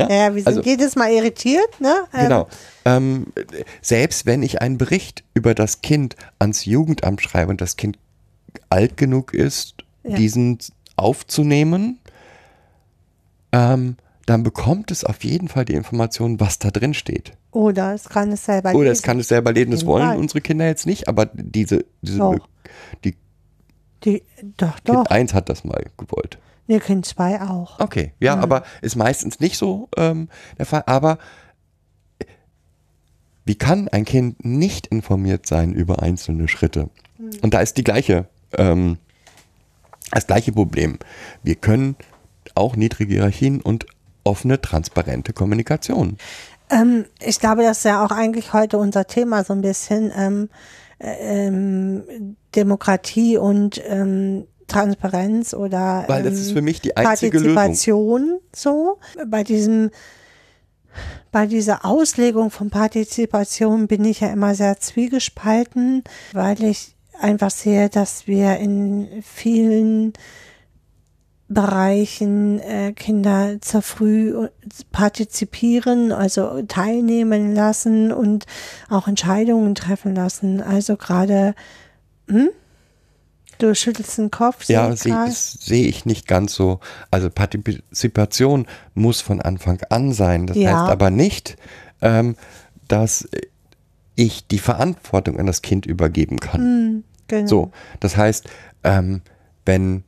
[0.09, 1.95] Ja, wir sind also, jedes Mal irritiert, ne?
[2.13, 2.49] Ähm, Genau.
[2.85, 3.27] Ähm,
[3.81, 7.97] selbst wenn ich einen Bericht über das Kind ans Jugendamt schreibe und das Kind
[8.71, 10.17] alt genug ist, Ja.
[10.17, 10.59] diesen
[10.97, 11.99] aufzunehmen,
[13.53, 13.97] ähm,
[14.27, 17.33] dann bekommt es auf jeden Fall die Information, was da drin steht.
[17.51, 19.03] Oder es kann es selber Oder es lesen.
[19.05, 22.49] kann es selber lesen, das wollen unsere Kinder jetzt nicht, aber diese, diese Doch.
[23.05, 23.17] die
[24.05, 24.23] Die,
[24.57, 25.07] doch, Kind doch.
[25.07, 26.39] 1 hat das mal gewollt.
[26.67, 27.79] Nee, Kind 2 auch.
[27.81, 30.29] Okay, ja, aber ist meistens nicht so ähm,
[30.59, 30.83] der Fall.
[30.87, 31.19] Aber
[33.45, 36.89] wie kann ein Kind nicht informiert sein über einzelne Schritte?
[37.43, 38.27] Und da ist die gleiche,
[38.59, 38.99] ähm,
[40.11, 40.99] das gleiche Problem.
[41.43, 41.97] Wir können
[42.55, 43.87] auch niedrige Hierarchien und
[44.23, 46.17] offene, transparente Kommunikation.
[46.71, 50.49] Ähm, ich glaube, das ist ja auch eigentlich heute unser Thema so ein bisschen ähm,
[50.99, 57.39] äh, ähm, Demokratie und ähm, Transparenz oder Weil das ähm, ist für mich die einzige
[57.39, 57.55] Lösung.
[57.55, 58.99] Partizipation so.
[59.27, 59.91] Bei diesem
[61.33, 67.89] bei dieser Auslegung von Partizipation bin ich ja immer sehr zwiegespalten, weil ich einfach sehe,
[67.89, 70.13] dass wir in vielen
[71.49, 74.49] Bereichen äh, Kinder zu früh
[74.93, 78.47] partizipieren, also teilnehmen lassen und
[78.89, 80.63] auch Entscheidungen treffen lassen.
[80.63, 81.55] Also gerade,
[82.29, 82.49] hm?
[83.59, 84.65] du schüttelst den Kopf.
[84.69, 86.81] Ja, sehe das sehe ich nicht ganz so.
[87.11, 90.47] Also Partizipation muss von Anfang an sein.
[90.47, 90.81] Das Ja.
[90.81, 91.57] heißt aber nicht,
[92.01, 92.37] ähm,
[92.89, 93.29] dass
[94.17, 97.05] ich die Verantwortung an das Kind übergeben kann.
[97.29, 97.47] genau.
[97.47, 98.49] So, das heißt,
[98.85, 99.23] ähm,
[99.65, 100.05] wenn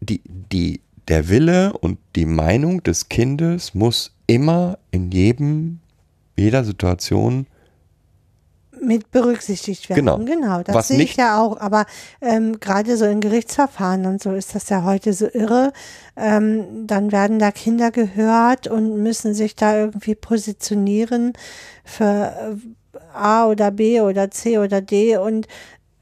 [0.00, 5.80] die, die, der Wille und die Meinung des Kindes muss immer in jedem,
[6.36, 7.46] jeder Situation
[8.80, 10.04] mit berücksichtigt werden.
[10.04, 10.18] Genau.
[10.18, 11.60] genau das Was sehe ich ja auch.
[11.60, 11.86] Aber
[12.20, 15.72] ähm, gerade so in Gerichtsverfahren und so ist das ja heute so irre.
[16.16, 21.32] Ähm, dann werden da Kinder gehört und müssen sich da irgendwie positionieren
[21.84, 22.32] für
[22.94, 25.46] äh, A oder B oder C oder D und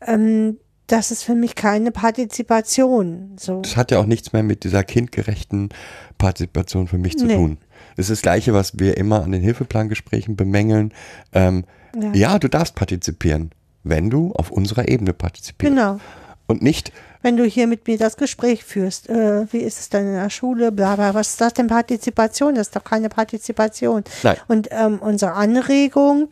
[0.01, 3.37] ähm, das ist für mich keine Partizipation.
[3.39, 3.62] So.
[3.62, 5.70] Das hat ja auch nichts mehr mit dieser kindgerechten
[6.18, 7.37] Partizipation für mich zu Nee.
[7.37, 7.59] tun.
[7.97, 10.93] Das ist das Gleiche, was wir immer an den Hilfeplangesprächen bemängeln.
[11.33, 11.64] Ähm,
[11.95, 12.13] Ja.
[12.15, 12.39] ja.
[12.39, 13.51] du darfst partizipieren,
[13.83, 15.75] wenn du auf unserer Ebene partizipierst.
[15.75, 15.99] Genau.
[16.47, 16.93] Und nicht,
[17.23, 20.29] Wenn du hier mit mir das Gespräch führst, äh, wie ist es denn in der
[20.29, 22.55] Schule, bla bla, was ist das denn Partizipation?
[22.55, 24.05] Das ist doch keine Partizipation.
[24.23, 24.37] Nein.
[24.47, 26.29] Und ähm, unsere Anregung,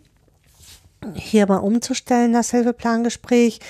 [1.14, 3.60] hier mal umzustellen, das Hilfeplangespräch,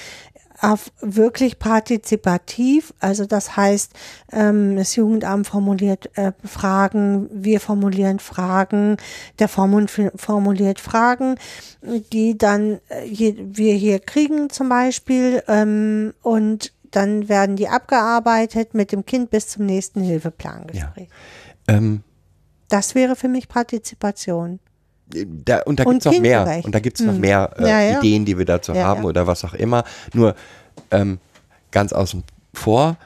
[1.00, 3.92] wirklich partizipativ, also das heißt,
[4.30, 8.96] ähm, das Jugendamt formuliert äh, Fragen, wir formulieren Fragen,
[9.40, 11.34] der Vormund formuliert Fragen,
[12.12, 18.92] die dann äh, wir hier kriegen zum Beispiel ähm, und dann werden die abgearbeitet mit
[18.92, 21.08] dem Kind bis zum nächsten Hilfeplangespräch.
[21.68, 21.74] Ja.
[21.74, 22.04] Ähm,
[22.68, 24.60] das wäre für mich Partizipation.
[25.44, 26.60] Da, und da gibt es noch mehr.
[26.64, 27.98] Und da gibt es noch mehr äh, Ja, ja.
[27.98, 29.84] Ideen, die wir dazu Ja, haben oder was auch immer.
[30.14, 30.34] Nur
[30.90, 31.18] ähm,
[31.70, 32.96] ganz außen vor,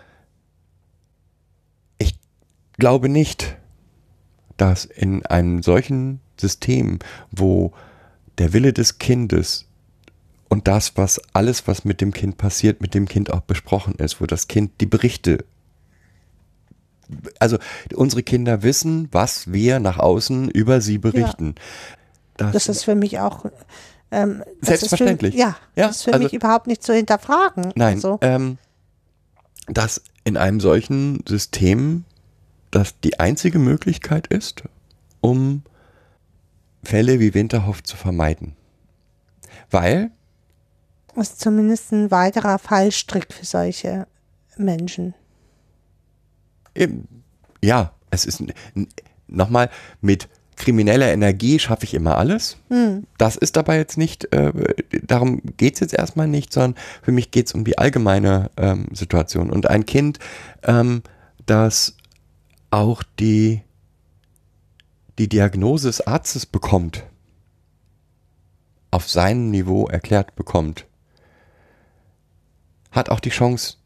[1.99, 2.15] ich
[2.79, 3.57] glaube nicht,
[4.57, 6.99] dass in einem solchen System,
[7.31, 7.73] wo
[8.39, 9.67] der Wille des Kindes
[10.49, 14.21] und das, was alles, was mit dem Kind passiert, mit dem Kind auch besprochen ist,
[14.21, 15.45] wo das Kind die Berichte
[17.39, 17.59] also
[17.95, 21.55] unsere Kinder wissen, was wir nach außen über sie berichten.
[22.37, 23.47] Das ist für mich auch
[24.11, 25.35] ähm, das Selbstverständlich.
[25.35, 27.73] Für, ja, Ja, das ist für also- mich überhaupt nicht zu hinterfragen.
[27.75, 28.59] Nein, Also, ähm,
[29.67, 32.05] dass in einem solchen System
[32.71, 34.65] das die einzige Möglichkeit ist,
[35.21, 35.63] um
[36.83, 38.55] Fälle wie Winterhoff zu vermeiden.
[39.71, 40.11] Weil,
[41.15, 44.07] das ist zumindest ein weiterer Fallstrick für solche
[44.57, 45.15] Menschen.
[47.63, 48.43] Ja, es ist
[49.27, 49.71] nochmal
[50.01, 52.57] mit krimineller Energie schaffe ich immer alles.
[53.19, 54.53] Das ist dabei jetzt nicht, äh,
[55.03, 58.87] darum geht es jetzt erstmal nicht, sondern für mich geht es um die allgemeine ähm,
[58.93, 59.51] Situation.
[59.51, 60.19] Und ein Kind,
[60.63, 61.03] ähm,
[61.45, 61.97] das
[62.71, 63.63] auch die,
[65.19, 67.05] die Diagnose des Arztes bekommt,
[68.91, 70.87] auf seinem Niveau erklärt bekommt,
[72.91, 73.77] hat auch die Chance,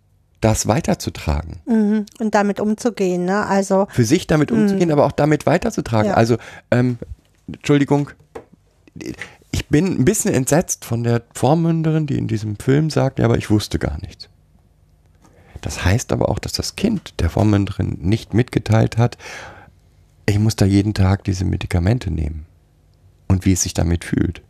[0.41, 1.61] das weiterzutragen.
[1.67, 2.07] Mhm.
[2.19, 3.47] Und damit umzugehen, ne?
[3.47, 6.11] Also, Für sich damit umzugehen, aber auch damit weiterzutragen.
[6.11, 6.17] Ja.
[6.17, 6.37] Also,
[6.71, 6.99] ähm,
[7.47, 8.11] Entschuldigung,
[9.51, 13.39] ich bin ein bisschen entsetzt von der Vormünderin, die in diesem Film sagt, ja, aber
[13.39, 14.29] ich wusste gar nichts.
[15.61, 19.19] Das heißt aber auch, dass das Kind der Vormünderin nicht mitgeteilt hat,
[20.27, 22.47] ich muss da jeden Tag diese Medikamente nehmen.
[23.29, 24.43] Und wie es sich damit fühlt.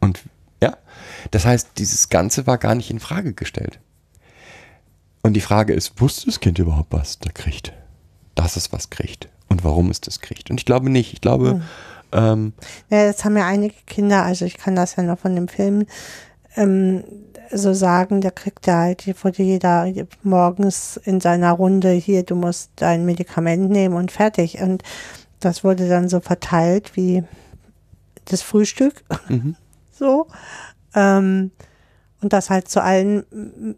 [0.00, 0.20] Und
[0.62, 0.76] ja,
[1.30, 3.80] das heißt, dieses Ganze war gar nicht in Frage gestellt.
[5.28, 7.74] Und die Frage ist, wusste das Kind überhaupt, was da kriegt?
[8.34, 9.28] Dass es was kriegt.
[9.50, 10.50] Und warum es das kriegt.
[10.50, 11.12] Und ich glaube nicht.
[11.12, 11.60] Ich glaube,
[12.12, 12.54] ähm,
[12.88, 15.84] ja, das haben ja einige Kinder, also ich kann das ja noch von dem Film
[16.56, 17.04] ähm,
[17.50, 22.70] so sagen, der kriegt ja halt, wurde jeder morgens in seiner Runde, hier, du musst
[22.76, 24.62] dein Medikament nehmen und fertig.
[24.62, 24.82] Und
[25.40, 27.22] das wurde dann so verteilt wie
[28.24, 29.04] das Frühstück.
[29.90, 30.28] So.
[30.94, 31.50] Ähm,
[32.20, 33.24] und das halt zu allen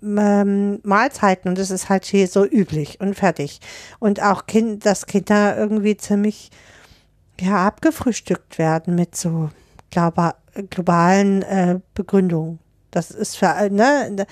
[0.02, 1.48] ähm, Mahlzeiten.
[1.48, 3.60] Und das ist halt hier so üblich und fertig.
[3.98, 6.50] Und auch kind, dass Kinder irgendwie ziemlich
[7.40, 9.50] ja, abgefrühstückt werden mit so
[9.90, 10.34] globa
[10.68, 12.58] globalen äh, Begründungen.
[12.90, 14.26] Das ist für, ne,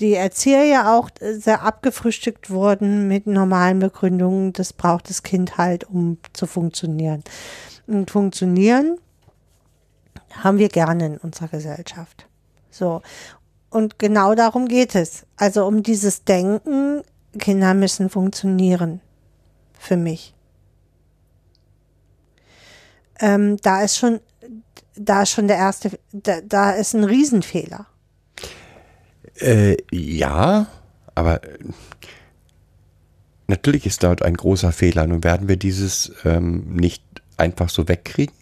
[0.00, 4.52] die Erzieher ja auch sehr abgefrühstückt wurden mit normalen Begründungen.
[4.52, 7.22] Das braucht das Kind halt, um zu funktionieren.
[7.86, 8.98] Und funktionieren
[10.32, 12.26] haben wir gerne in unserer Gesellschaft.
[12.70, 13.02] So.
[13.70, 15.24] Und genau darum geht es.
[15.36, 17.02] Also um dieses Denken,
[17.38, 19.00] Kinder müssen funktionieren.
[19.78, 20.34] Für mich.
[23.20, 24.20] Ähm, da ist schon,
[24.94, 27.86] da ist schon der erste, da, da ist ein Riesenfehler.
[29.36, 30.66] äh, ja,
[31.14, 31.40] aber
[33.46, 35.06] natürlich ist dort ein großer Fehler.
[35.06, 37.02] Nun werden wir dieses ähm, nicht
[37.36, 38.34] einfach so wegkriegen.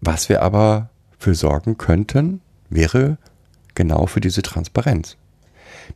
[0.00, 3.18] Was wir aber für sorgen könnten, wäre
[3.74, 5.16] genau für diese Transparenz.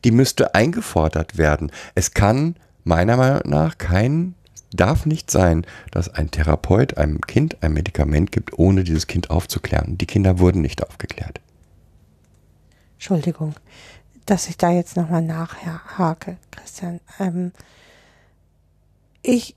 [0.03, 1.71] Die müsste eingefordert werden.
[1.95, 4.35] Es kann meiner Meinung nach kein,
[4.71, 9.97] darf nicht sein, dass ein Therapeut einem Kind ein Medikament gibt, ohne dieses Kind aufzuklären.
[9.97, 11.39] Die Kinder wurden nicht aufgeklärt.
[12.93, 13.55] Entschuldigung,
[14.25, 16.99] dass ich da jetzt nochmal nachhake, Christian.
[17.19, 17.51] Ähm,
[19.21, 19.55] ich,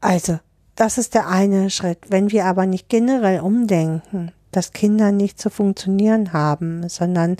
[0.00, 0.38] also,
[0.74, 1.98] das ist der eine Schritt.
[2.08, 7.36] Wenn wir aber nicht generell umdenken, dass Kinder nicht zu funktionieren haben, sondern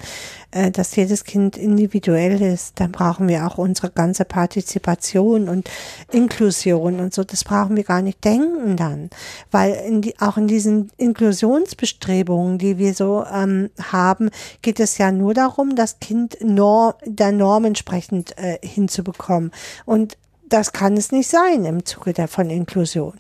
[0.51, 5.71] äh, dass jedes Kind individuell ist, dann brauchen wir auch unsere ganze Partizipation und
[6.11, 7.23] Inklusion und so.
[7.23, 9.11] Das brauchen wir gar nicht denken dann,
[9.51, 14.31] weil in die, auch in diesen Inklusionsbestrebungen, die wir so ähm, haben,
[14.63, 19.53] geht es ja nur darum, das Kind Norm, der Norm entsprechend äh, hinzubekommen.
[19.85, 20.17] Und
[20.49, 23.15] das kann es nicht sein im Zuge der von Inklusion.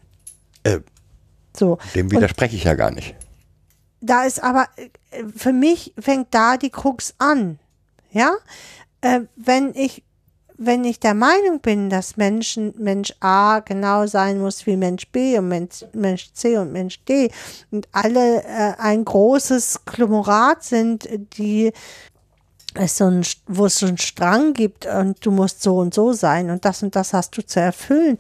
[0.64, 0.80] Äh,
[1.57, 1.78] So.
[1.95, 3.14] dem Und widerspreche ich ja gar nicht.
[4.03, 7.59] Da ist aber, äh, für mich fängt da die Krux an.
[8.11, 8.32] Ja?
[9.00, 10.03] Äh, wenn ich,
[10.59, 15.38] wenn ich der Meinung bin, dass Menschen, Mensch A genau sein muss wie Mensch B
[15.38, 17.30] und Mensch, Mensch C und Mensch D
[17.70, 21.72] und alle äh, ein großes Konglomerat sind, die
[22.74, 26.12] es so ein, wo es so einen Strang gibt und du musst so und so
[26.12, 28.16] sein und das und das hast du zu erfüllen,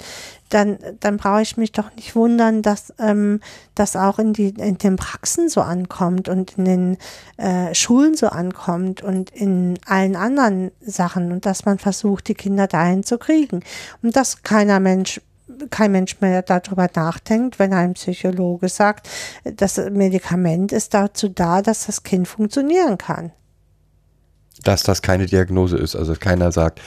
[0.50, 3.40] dann, dann brauche ich mich doch nicht wundern, dass ähm,
[3.74, 6.98] das auch in, die, in den Praxen so ankommt und in den
[7.38, 12.66] äh, Schulen so ankommt und in allen anderen Sachen und dass man versucht, die Kinder
[12.66, 13.62] dahin zu kriegen.
[14.02, 15.20] Und dass keiner Mensch
[15.70, 19.08] kein Mensch mehr darüber nachdenkt, wenn ein Psychologe sagt,
[19.44, 23.32] das Medikament ist dazu da, dass das Kind funktionieren kann.
[24.62, 26.80] Dass das keine Diagnose ist, also keiner sagt,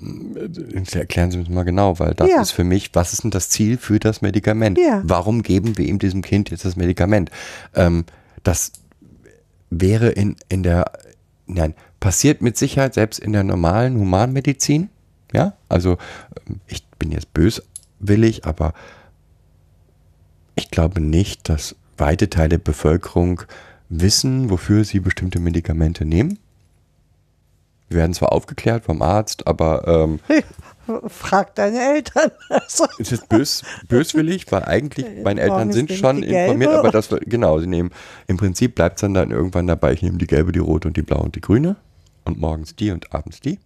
[0.00, 2.40] äh, erklären Sie mir mal genau, weil das Ja.
[2.42, 4.78] ist für mich, was ist denn das Ziel für das Medikament?
[4.78, 5.02] Ja.
[5.04, 7.30] Warum geben wir ihm diesem Kind jetzt das Medikament?
[7.74, 8.04] Ähm,
[8.42, 8.72] das
[9.70, 10.90] wäre in, in der,
[11.46, 14.90] nein, passiert mit Sicherheit selbst in der normalen Humanmedizin.
[15.32, 15.96] Ja, also
[16.48, 18.74] ähm, ich bin jetzt böswillig, aber
[20.54, 23.42] ich glaube nicht, dass weite Teile der Bevölkerung
[23.88, 26.38] wissen, wofür sie bestimmte Medikamente nehmen.
[27.88, 30.20] Wir werden zwar aufgeklärt vom Arzt, aber ähm,
[31.08, 32.30] Frag deine Eltern.
[32.48, 37.58] Also, es ist bös, böswillig, weil eigentlich meine Eltern sind schon informiert, aber das genau,
[37.58, 37.90] sie nehmen
[38.26, 40.96] im Prinzip bleibt es dann, dann irgendwann dabei, ich nehme die gelbe, die rote und
[40.96, 41.76] die blaue und die grüne
[42.24, 43.58] und morgens die und abends die.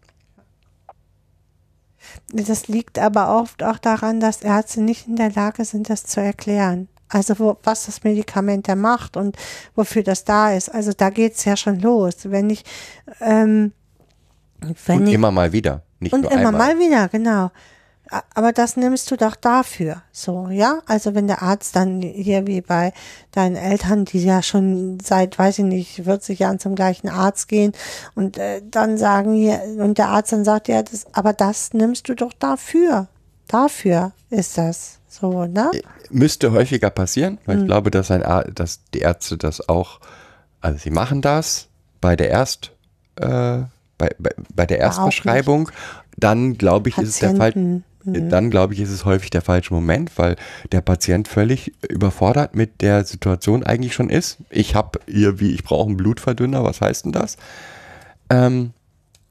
[2.33, 6.21] das liegt aber oft auch daran, dass Ärzte nicht in der Lage sind, das zu
[6.21, 6.89] erklären.
[7.09, 9.37] Also wo, was das Medikament da macht und
[9.75, 10.69] wofür das da ist.
[10.69, 12.17] Also da geht's ja schon los.
[12.25, 12.65] Wenn ich,
[13.21, 13.73] ähm,
[14.87, 16.75] wenn und immer mal wieder, nicht Und nur immer einmal.
[16.75, 17.51] mal wieder, genau.
[18.35, 20.79] Aber das nimmst du doch dafür, so, ja?
[20.87, 22.95] Also wenn der Arzt dann hier wie bei
[23.33, 27.73] deinen Eltern, die ja schon seit, weiß ich nicht, 40 Jahren zum gleichen Arzt gehen
[28.15, 32.09] und äh, dann sagen hier, und der Arzt dann sagt, ja, das, aber das nimmst
[32.09, 33.09] du doch dafür.
[33.47, 35.71] Dafür ist das so, ne?
[36.09, 37.63] Müsste häufiger passieren, weil Hm.
[37.63, 40.01] ich glaube, dass, ein Ar dass die Ärzte das auch,
[40.63, 41.69] also sie machen das
[42.01, 42.73] bei der Erst,
[43.17, 43.61] äh,
[43.99, 45.71] bei, bei, bei der Erstverschreibung,
[46.17, 48.29] dann glaube ich, ist es der Fall, Patienten, mhm.
[48.31, 50.37] dann glaube ich, ist es häufig der falsche Moment, weil
[50.73, 54.39] der Patient völlig überfordert mit der Situation eigentlich schon ist.
[54.51, 57.37] Ich habe hier, wie ich brauche einen Blutverdünner, was heißt denn das?
[58.31, 58.73] Ähm,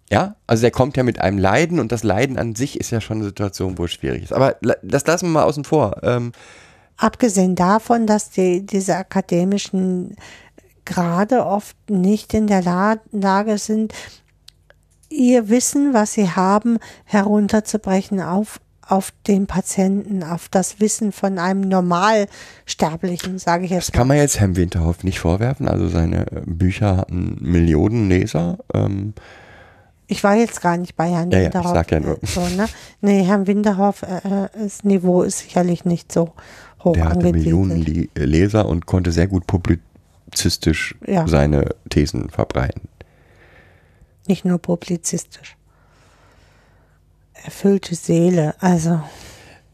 [0.09, 3.01] ja, also der kommt ja mit einem Leiden und das Leiden an sich ist ja
[3.01, 4.33] schon eine Situation, wo es schwierig ist.
[4.33, 5.97] Aber das lassen wir mal außen vor.
[6.03, 6.31] Ähm,
[6.95, 10.15] Abgesehen davon, dass die, diese akademischen
[10.85, 13.93] Grade oft nicht in der La Lage sind,
[15.09, 21.61] ihr Wissen, was sie haben, herunterzubrechen auf, auf den Patienten, auf das Wissen von einem
[21.61, 25.67] Normalsterblichen, sage ich jetzt Das kann man jetzt Herrn Winterhoff nicht vorwerfen.
[25.67, 28.57] Also seine äh, Bücher hatten Millionen Leser.
[28.73, 29.13] Ähm,
[30.07, 31.73] Ich war jetzt gar nicht bei Herrn Ja, ja, ich Winterhoff.
[31.75, 32.15] sag ja nur.
[32.23, 32.67] äh, So, ne?
[33.01, 36.33] Nee, Herrn Winterhoff, äh, äh, das Niveau ist sicherlich nicht so
[36.83, 38.09] hoch der hatte Millionen angesiedelt.
[38.17, 41.27] Le Leser und konnte sehr gut publizistisch Ja.
[41.27, 42.87] seine Thesen verbreiten.
[44.27, 45.55] Nicht nur publizistisch.
[47.33, 49.01] Erfüllte Seele, also.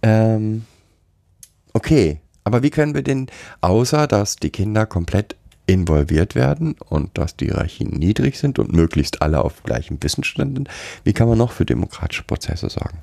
[0.01, 0.65] Ähm,
[1.73, 3.27] okay, aber wie können wir denn,
[3.61, 5.35] außer dass die Kinder komplett
[5.65, 10.69] involviert werden und dass die Hierarchien niedrig sind und möglichst alle auf gleichem Wissensstand sind,
[11.03, 12.99] wie kann man noch für demokratische Prozesse sorgen,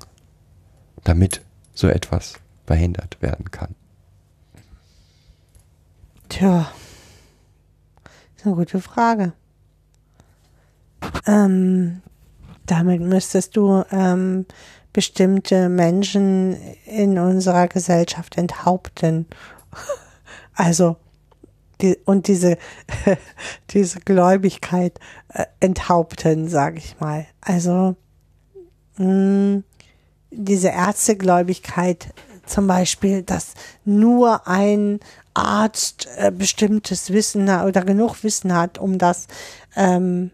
[1.03, 1.41] damit
[1.73, 2.35] so etwas
[2.65, 3.75] verhindert werden kann?
[6.29, 6.71] Tja,
[8.37, 9.33] ist eine gute Frage.
[11.25, 12.01] Ähm,
[12.65, 14.45] damit müsstest du ähm,
[14.93, 19.27] bestimmte Menschen in unserer Gesellschaft enthaupten.
[20.53, 20.97] Also,
[21.79, 22.57] die, und diese,
[23.71, 24.99] diese Gläubigkeit
[25.29, 27.25] äh, enthaupten, sage ich mal.
[27.39, 27.95] Also,
[28.97, 29.63] mh,
[30.29, 32.13] diese Ärztegläubigkeit
[32.45, 33.53] zum Beispiel, dass
[33.85, 34.99] nur ein
[35.33, 39.27] Arzt äh, bestimmtes Wissen oder genug Wissen hat, um das
[39.75, 40.31] ähm,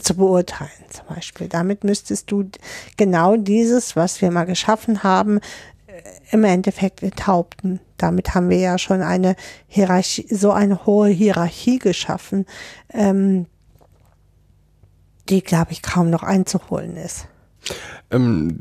[0.00, 1.48] zu beurteilen, zum Beispiel.
[1.48, 2.50] Damit müsstest du
[2.96, 5.38] genau dieses, was wir mal geschaffen haben,
[5.86, 7.80] äh, im Endeffekt enthaupten.
[7.96, 9.36] Damit haben wir ja schon eine
[9.66, 12.46] Hierarchie, so eine hohe Hierarchie geschaffen,
[12.90, 13.46] ähm,
[15.28, 17.26] die, glaube ich, kaum noch einzuholen ist.
[18.10, 18.58] Ähm,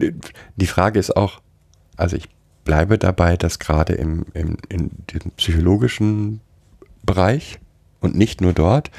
[0.56, 1.42] die Frage ist auch,
[1.98, 2.30] also ich
[2.64, 6.42] bleibe dabei, dass gerade im, im, in diesem psychologischen
[7.04, 7.60] Bereich
[8.02, 8.92] und nicht nur dort,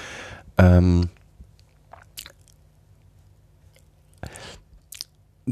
[0.58, 1.08] ähm,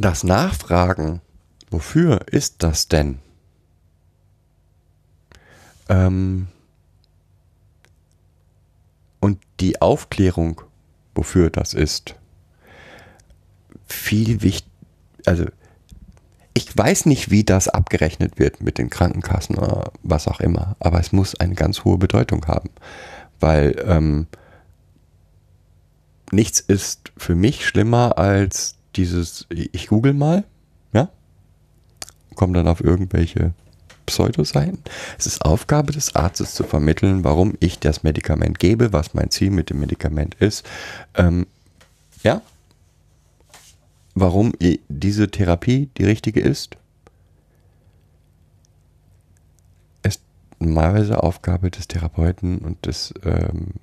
[0.01, 1.20] das Nachfragen,
[1.70, 3.18] wofür ist das denn?
[5.88, 6.49] Ähm,
[9.20, 10.61] und die Aufklärung,
[11.14, 12.14] wofür das ist,
[13.86, 14.70] viel wichtig,
[15.26, 15.46] also
[16.55, 21.01] ich weiß nicht, wie das abgerechnet wird mit den Krankenkassen oder was auch immer, aber
[21.01, 22.70] es muss eine ganz hohe Bedeutung haben,
[23.40, 24.26] weil ähm,
[26.32, 30.44] nichts ist für mich schlimmer als dieses, ich google mal,
[30.92, 31.09] ja,
[32.34, 33.55] komme dann auf irgendwelche
[34.07, 34.80] Pseudoseiten.
[35.18, 39.51] Es ist Aufgabe des Arztes zu vermitteln, warum ich das Medikament gebe, was mein Ziel
[39.51, 40.66] mit dem Medikament ist.
[41.14, 41.46] Ähm,
[42.22, 42.42] ja,
[44.14, 44.53] warum
[44.88, 46.76] diese Therapie die richtige ist,
[50.03, 50.22] ist
[50.59, 53.74] normalerweise Aufgabe des Therapeuten und des ähm,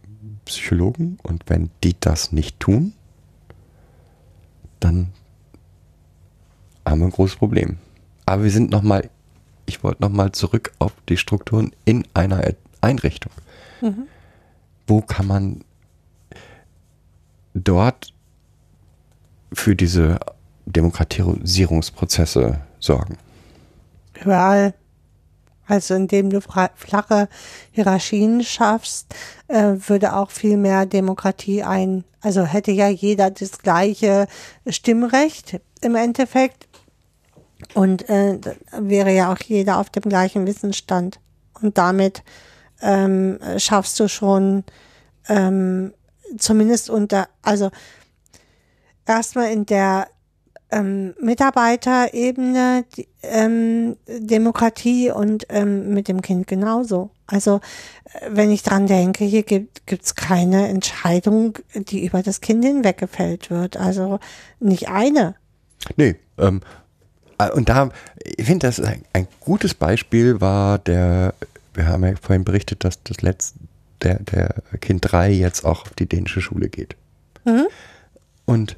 [0.45, 1.19] Psychologen.
[1.23, 2.93] Und wenn die das nicht tun,
[4.85, 5.07] dann
[6.85, 7.77] haben wir ein großes Problem.
[8.25, 9.09] Aber wir sind nochmal,
[9.65, 13.31] ich wollte nochmal zurück auf die Strukturen in einer Einrichtung.
[14.87, 15.63] Wo kann man
[17.53, 18.13] dort
[19.53, 20.19] für diese
[20.65, 23.17] Demokratisierungsprozesse sorgen?
[24.21, 24.73] Überall.
[25.67, 27.27] Also indem du flache
[27.71, 29.13] Hierarchien schaffst,
[29.47, 32.03] äh, würde auch viel mehr Demokratie ein.
[32.21, 34.27] Also hätte ja jeder das gleiche
[34.67, 36.67] Stimmrecht im Endeffekt
[37.73, 38.39] und äh,
[38.77, 41.19] wäre ja auch jeder auf dem gleichen Wissensstand.
[41.61, 42.23] Und damit
[42.81, 44.63] ähm, schaffst du schon
[45.27, 45.93] ähm,
[46.37, 47.71] zumindest unter, also
[49.05, 50.07] erstmal in der
[50.71, 57.11] ähm, Mitarbeiterebene die, ähm, Demokratie und ähm, mit dem Kind genauso.
[57.27, 57.61] Also
[58.05, 63.49] äh, wenn ich dran denke, hier gibt es keine Entscheidung, die über das Kind hinweggefällt
[63.49, 63.77] wird.
[63.77, 64.19] Also
[64.59, 65.35] nicht eine.
[65.97, 66.61] Nee, ähm,
[67.37, 67.89] äh, und da,
[68.23, 71.33] ich finde, das ist ein, ein gutes Beispiel war der,
[71.73, 73.59] wir haben ja vorhin berichtet, dass das letzte,
[74.01, 76.95] der, der Kind 3 jetzt auch auf die dänische Schule geht.
[78.45, 78.77] Und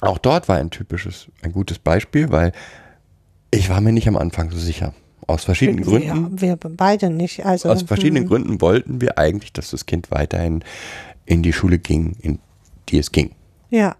[0.00, 2.52] auch dort war ein typisches, ein gutes Beispiel, weil
[3.50, 4.94] ich war mir nicht am Anfang so sicher.
[5.26, 6.06] Aus verschiedenen Gründen.
[6.06, 7.44] Ja, wir beide nicht.
[7.44, 8.28] Also Aus verschiedenen hm.
[8.28, 10.62] Gründen wollten wir eigentlich, dass das Kind weiterhin
[11.24, 12.38] in die Schule ging, in
[12.88, 13.34] die es ging.
[13.70, 13.96] Ja.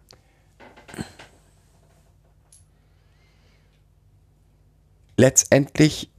[5.17, 6.11] letztendlich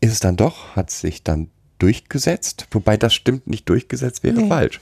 [0.00, 1.50] ist es dann doch, hat sich dann
[1.82, 4.48] durchgesetzt, wobei das stimmt, nicht durchgesetzt wäre Nee.
[4.48, 4.80] falsch.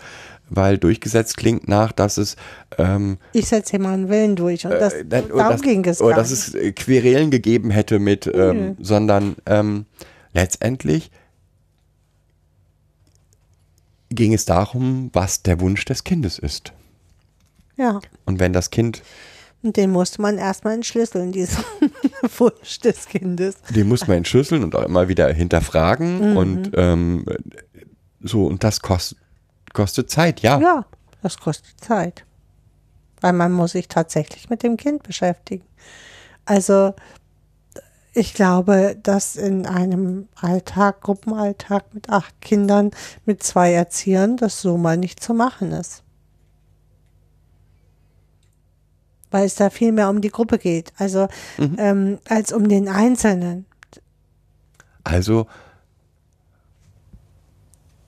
[0.50, 2.36] Weil durchgesetzt klingt nach, dass es
[2.78, 6.00] ähm, Ich setze hier meinen Willen durch und das, äh, dann- darum dass, ging es
[6.00, 9.84] oder gar dass es äh, Querelen gegeben hätte mit, ähm, sondern ähm,
[10.32, 11.10] letztendlich
[14.10, 16.72] ging es darum, was der Wunsch des Kindes ist.
[17.76, 18.00] Ja.
[18.24, 19.02] Und wenn das Kind,
[19.68, 21.62] Und den musste man erstmal entschlüsseln, diesen
[22.38, 23.56] Wunsch des Kindes.
[23.68, 26.36] den muss man entschlüsseln und auch immer wieder hinterfragen Mhm.
[26.38, 27.26] und ähm,
[28.22, 29.18] so, und das kostet,
[29.74, 30.58] kostet Zeit, ja.
[30.58, 30.86] Ja,
[31.22, 32.24] das kostet Zeit.
[33.20, 35.66] Weil man muss sich tatsächlich mit dem Kind beschäftigen.
[36.46, 36.94] Also
[38.14, 42.90] ich glaube, dass in einem Alltag, Gruppenalltag mit acht Kindern,
[43.26, 46.02] mit zwei Erziehern, das so mal nicht zu machen ist.
[49.30, 53.66] Weil es da viel mehr um die Gruppe geht, also ähm, als um den Einzelnen.
[55.04, 55.46] Also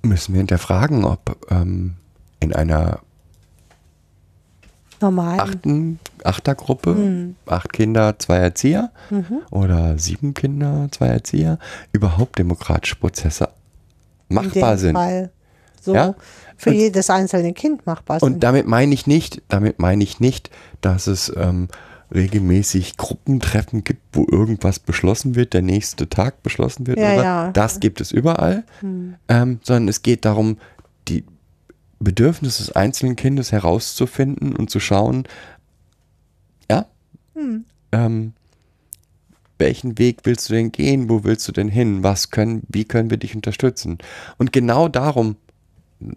[0.02, 1.94] müssen wir hinterfragen, ob ähm,
[2.40, 3.00] in einer
[5.00, 5.40] Normal.
[5.40, 7.36] achten, Achtergruppe, Mhm.
[7.46, 8.90] acht Kinder, zwei Erzieher
[9.50, 11.58] oder sieben Kinder, zwei Erzieher,
[11.92, 13.48] überhaupt demokratische Prozesse
[14.28, 14.94] machbar sind.
[14.96, 15.30] Fall
[15.80, 16.14] so Ja?
[16.60, 18.34] Für Und- jedes einzelne Kind machbar sind.
[18.34, 20.50] Und damit meine ich nicht, damit meine ich nicht,
[20.82, 21.68] dass es ähm,
[22.14, 26.98] regelmäßig Gruppentreffen gibt, wo irgendwas beschlossen wird, der nächste Tag beschlossen wird.
[26.98, 27.22] Ja, oder?
[27.24, 27.46] ja.
[27.46, 27.52] Hm.
[27.54, 30.58] Das gibt es überall, ähm, sondern es geht darum,
[31.08, 31.24] die
[31.98, 35.24] Bedürfnisse des einzelnen Kindes herauszufinden und zu schauen,
[36.70, 36.86] ja,
[37.34, 37.64] Hm.
[37.92, 38.32] ähm,
[39.58, 41.08] welchen Weg willst du denn gehen?
[41.08, 42.02] Wo willst du denn hin?
[42.02, 43.98] Was können, wie können wir dich unterstützen?
[44.38, 45.36] Und genau darum,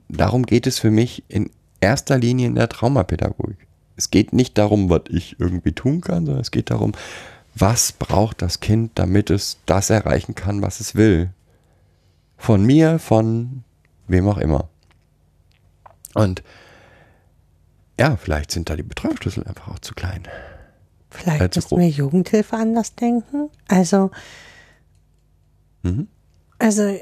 [0.10, 1.50] darum geht es für mich in
[1.82, 3.68] erster Linie in der Traumapädagogik.
[3.96, 6.94] Es geht nicht darum, was ich irgendwie tun kann, sondern es geht darum,
[7.56, 11.30] was braucht das Kind, damit es das erreichen kann, was es will.
[12.38, 13.64] Von mir, von
[14.08, 14.70] wem auch immer.
[16.16, 16.44] Und
[18.00, 20.24] ja, vielleicht sind da die Betreuungsschlüssel einfach auch zu klein.
[21.12, 21.80] Vielleicht Allzu müssen groß.
[21.80, 23.50] wir Jugendhilfe anders denken.
[23.68, 24.10] Also,
[25.84, 26.08] Mhm.
[26.60, 27.00] also äh,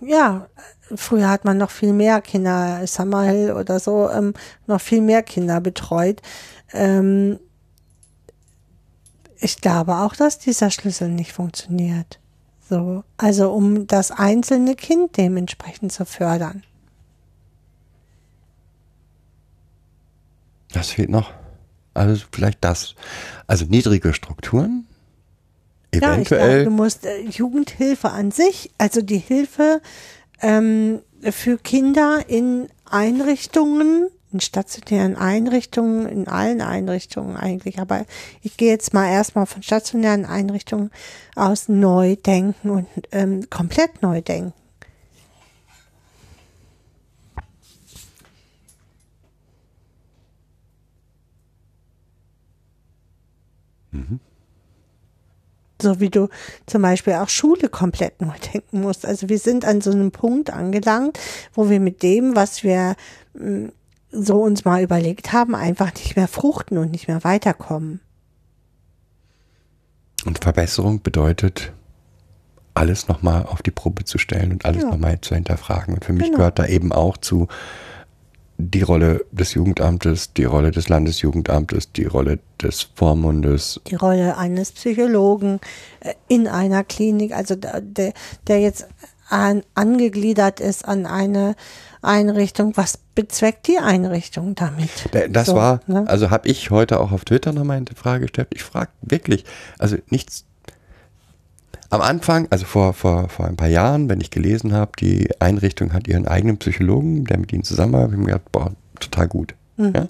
[0.00, 0.46] ja,
[0.94, 4.34] früher hat man noch viel mehr Kinder, Summerhill oder so, ähm,
[4.66, 6.22] noch viel mehr Kinder betreut.
[6.72, 7.38] Ähm,
[9.38, 12.18] ich glaube auch, dass dieser Schlüssel nicht funktioniert.
[12.68, 16.64] So, also um das einzelne Kind dementsprechend zu fördern.
[20.72, 21.32] Das fehlt noch.
[21.94, 22.94] Also vielleicht das.
[23.46, 24.86] Also niedrige Strukturen.
[25.94, 26.64] Ja, ich glaube, Eventuell.
[26.64, 29.80] du musst äh, Jugendhilfe an sich, also die Hilfe
[30.40, 38.04] ähm, für Kinder in Einrichtungen, in stationären Einrichtungen, in allen Einrichtungen eigentlich, aber
[38.42, 40.90] ich gehe jetzt mal erstmal von stationären Einrichtungen
[41.34, 44.52] aus neu denken und ähm, komplett neu denken.
[55.80, 56.28] So wie du
[56.66, 59.04] zum Beispiel auch Schule komplett neu denken musst.
[59.04, 61.18] Also wir sind an so einem Punkt angelangt,
[61.52, 62.96] wo wir mit dem, was wir
[63.34, 63.70] mh,
[64.10, 68.00] so uns mal überlegt haben, einfach nicht mehr fruchten und nicht mehr weiterkommen.
[70.24, 71.72] Und Verbesserung bedeutet,
[72.74, 74.90] alles nochmal auf die Probe zu stellen und alles Ja.
[74.90, 75.94] nochmal zu hinterfragen.
[75.94, 76.38] Und für mich Genau.
[76.38, 77.48] gehört da eben auch zu
[78.58, 83.80] die Rolle des Jugendamtes, die Rolle des Landesjugendamtes, die Rolle des Vormundes.
[83.86, 85.60] Die Rolle eines Psychologen
[86.00, 87.82] äh, in einer Klinik, also der,
[88.46, 88.86] der jetzt
[89.28, 91.54] an, angegliedert ist an eine
[92.00, 92.72] Einrichtung.
[92.76, 94.88] Was bezweckt die Einrichtung damit?
[95.12, 96.04] Da- Das So, war, ne?
[96.06, 98.48] also habe ich heute auch auf Twitter nochmal eine Frage gestellt.
[98.54, 99.44] Ich frage wirklich,
[99.78, 100.44] also nichts.
[101.90, 105.92] Am Anfang, also vor, vor, vor ein paar Jahren, wenn ich gelesen habe, die Einrichtung
[105.92, 109.54] hat ihren eigenen Psychologen, der mit ihnen zusammenarbeitet, habe ich mir gedacht, boah, total gut.
[109.76, 109.92] Mhm.
[109.94, 110.08] Ja?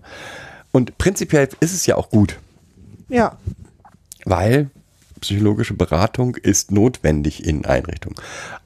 [0.72, 2.38] Und prinzipiell ist es ja auch gut,
[3.08, 3.36] Ja,
[4.24, 4.70] weil
[5.20, 8.16] psychologische Beratung ist notwendig in Einrichtungen.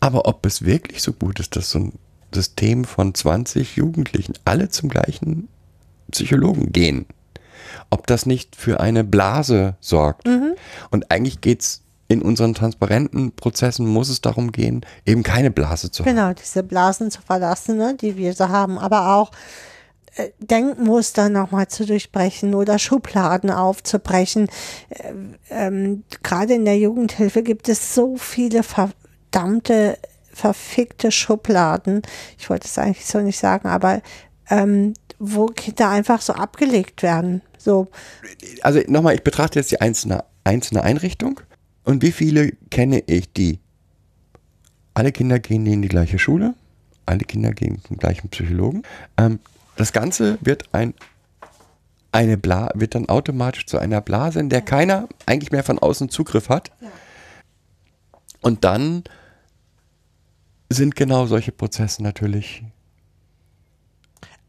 [0.00, 1.92] Aber ob es wirklich so gut ist, dass so ein
[2.34, 5.48] System von 20 Jugendlichen alle zum gleichen
[6.10, 7.06] Psychologen gehen,
[7.88, 10.28] ob das nicht für eine Blase sorgt.
[10.90, 16.04] Und eigentlich geht's in unseren transparenten Prozessen, muss es darum gehen, eben keine Blase zu
[16.04, 16.10] haben.
[16.10, 19.30] genau, diese Blasen zu verlassen, ne, die wir so haben, aber auch
[20.16, 24.48] äh, Denkmuster nochmal zu durchbrechen oder Schubladen aufzubrechen.
[24.88, 25.12] Äh,
[25.50, 29.96] ähm, Gerade in der Jugendhilfe gibt es so viele verdammte,
[30.32, 32.02] verfickte Schubladen.
[32.38, 34.02] Ich wollte es eigentlich so nicht sagen, aber
[34.48, 37.42] ähm, wo Kinder einfach so abgelegt werden.
[37.56, 37.86] So,
[38.62, 41.40] also nochmal, ich betrachte jetzt die einzelne, einzelne Einrichtung
[41.84, 43.58] und wie viele kenne ich, die
[44.94, 46.54] alle Kinder gehen in die gleiche Schule,
[47.06, 48.82] alle Kinder gehen zum gleichen Psychologen.
[49.16, 49.38] Ähm,
[49.76, 50.94] das Ganze wird ein
[52.12, 56.08] eine Bla wird dann automatisch zu einer Blase, in der keiner eigentlich mehr von außen
[56.08, 56.72] Zugriff hat.
[58.40, 59.04] Und dann
[60.68, 62.64] sind genau solche Prozesse natürlich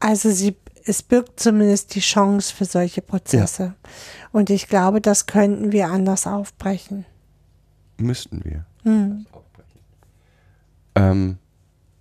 [0.00, 3.74] Also sie, es birgt zumindest die Chance für solche Prozesse.
[4.32, 7.04] Und ich glaube, das könnten wir anders aufbrechen.
[8.02, 8.64] Müssten wir.
[9.32, 9.80] aufbrechen.
[10.94, 11.38] Ähm,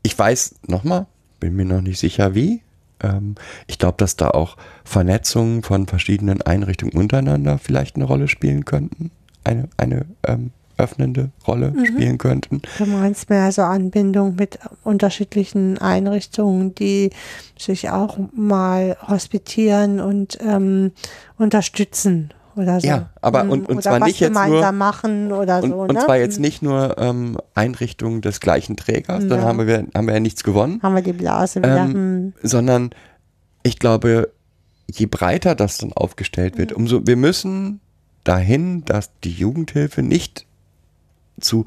[0.03, 1.07] ich weiß nochmal,
[1.39, 2.61] bin mir noch nicht sicher wie.
[3.01, 3.35] Ähm,
[3.67, 9.11] ich glaube, dass da auch Vernetzungen von verschiedenen Einrichtungen untereinander vielleicht eine Rolle spielen könnten.
[9.43, 12.61] Eine, eine ähm, öffnende Rolle spielen könnten.
[12.77, 17.11] Du meinst mehr so Anbindung mit unterschiedlichen Einrichtungen, die
[17.57, 20.91] sich auch mal hospitieren und ähm,
[21.37, 22.87] unterstützen oder so.
[22.87, 25.81] Ja, aber Mm, und- und oder zwar was nicht jetzt nur- machen oder Und, so.
[25.81, 25.99] und ne?
[25.99, 26.41] zwar jetzt Mm.
[26.41, 29.45] nicht nur ähm, Einrichtungen des gleichen Trägers, dann Ja.
[29.45, 30.79] haben wir, haben wir ja nichts gewonnen.
[30.83, 31.77] Haben wir die Blase wieder.
[31.85, 32.33] Ähm, hm.
[32.43, 32.89] sondern
[33.63, 34.29] ich glaube,
[34.91, 37.79] je breiter das dann aufgestellt wird, umso wir müssen
[38.23, 40.45] dahin, dass die Jugendhilfe nicht
[41.39, 41.65] zu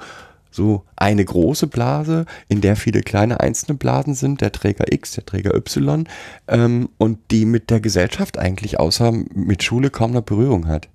[0.55, 5.27] so eine große Blase, in der viele kleine einzelne Blasen sind, der Träger X, der
[5.27, 6.07] Träger Y,
[6.47, 10.89] ähm, und die mit der Gesellschaft eigentlich außer mit Schule kaum eine Berührung hat.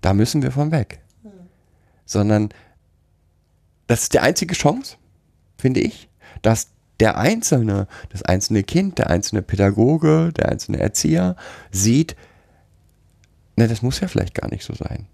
[0.00, 1.00] Da müssen wir von weg.
[2.06, 2.48] Sondern
[3.86, 4.96] das ist die einzige Chance,
[5.58, 6.08] finde ich,
[6.40, 6.68] dass
[6.98, 11.36] der Einzelne, das einzelne Kind, der einzelne Pädagoge, der einzelne Erzieher
[11.70, 12.16] sieht,
[13.56, 15.06] ne, das muss ja vielleicht gar nicht so sein,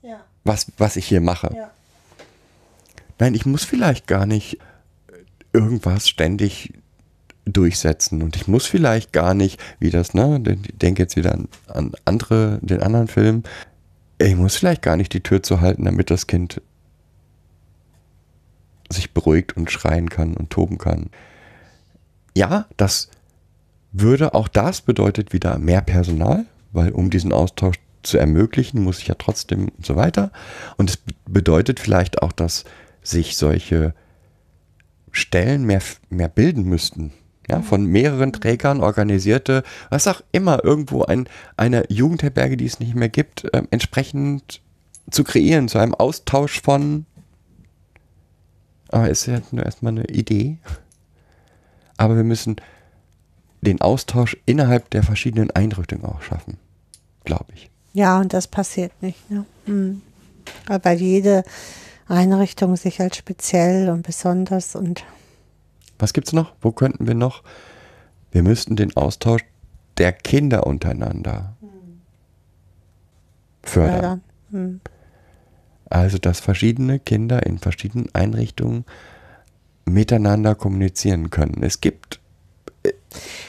[0.00, 1.52] Ja, was, was ich hier mache.
[1.54, 1.70] ja.
[3.18, 4.58] Nein, ich muss vielleicht gar nicht
[5.52, 6.72] irgendwas ständig
[7.44, 11.48] durchsetzen und ich muss vielleicht gar nicht, wie das, ne, ich denke jetzt wieder an,
[11.66, 13.42] an andere, den anderen Film,
[14.18, 16.60] ich muss vielleicht gar nicht die Tür zu halten, damit das Kind
[18.90, 21.10] sich beruhigt und schreien kann und toben kann.
[22.36, 23.10] Ja, das
[23.92, 29.08] würde auch das bedeutet wieder mehr Personal, weil um diesen Austausch zu ermöglichen, muss ich
[29.08, 30.30] ja trotzdem und so weiter.
[30.76, 32.64] Und es bedeutet vielleicht auch, dass
[33.08, 33.94] sich solche
[35.10, 37.12] Stellen mehr, mehr bilden müssten.
[37.50, 42.94] Ja, von mehreren Trägern organisierte, was auch immer, irgendwo ein, eine Jugendherberge, die es nicht
[42.94, 44.60] mehr gibt, ähm, entsprechend
[45.10, 47.06] zu kreieren, zu einem Austausch von.
[48.88, 50.58] Aber ist ja nur erstmal eine Idee.
[51.96, 52.56] Aber wir müssen
[53.62, 56.58] den Austausch innerhalb der verschiedenen Einrichtungen auch schaffen,
[57.24, 57.70] glaube ich.
[57.94, 59.30] Ja, und das passiert nicht.
[59.30, 59.46] Ne?
[59.64, 60.02] Hm.
[60.66, 61.44] Weil jede
[62.08, 65.04] Einrichtung sich als speziell und besonders und
[65.98, 66.54] Was gibt's noch?
[66.60, 67.42] Wo könnten wir noch?
[68.30, 69.42] Wir müssten den Austausch
[69.98, 71.56] der Kinder untereinander
[73.62, 73.92] fördern.
[73.92, 74.22] Fördern.
[74.50, 74.80] Hm.
[75.90, 78.84] Also, dass verschiedene Kinder in verschiedenen Einrichtungen
[79.86, 81.62] miteinander kommunizieren können.
[81.62, 82.20] Es gibt,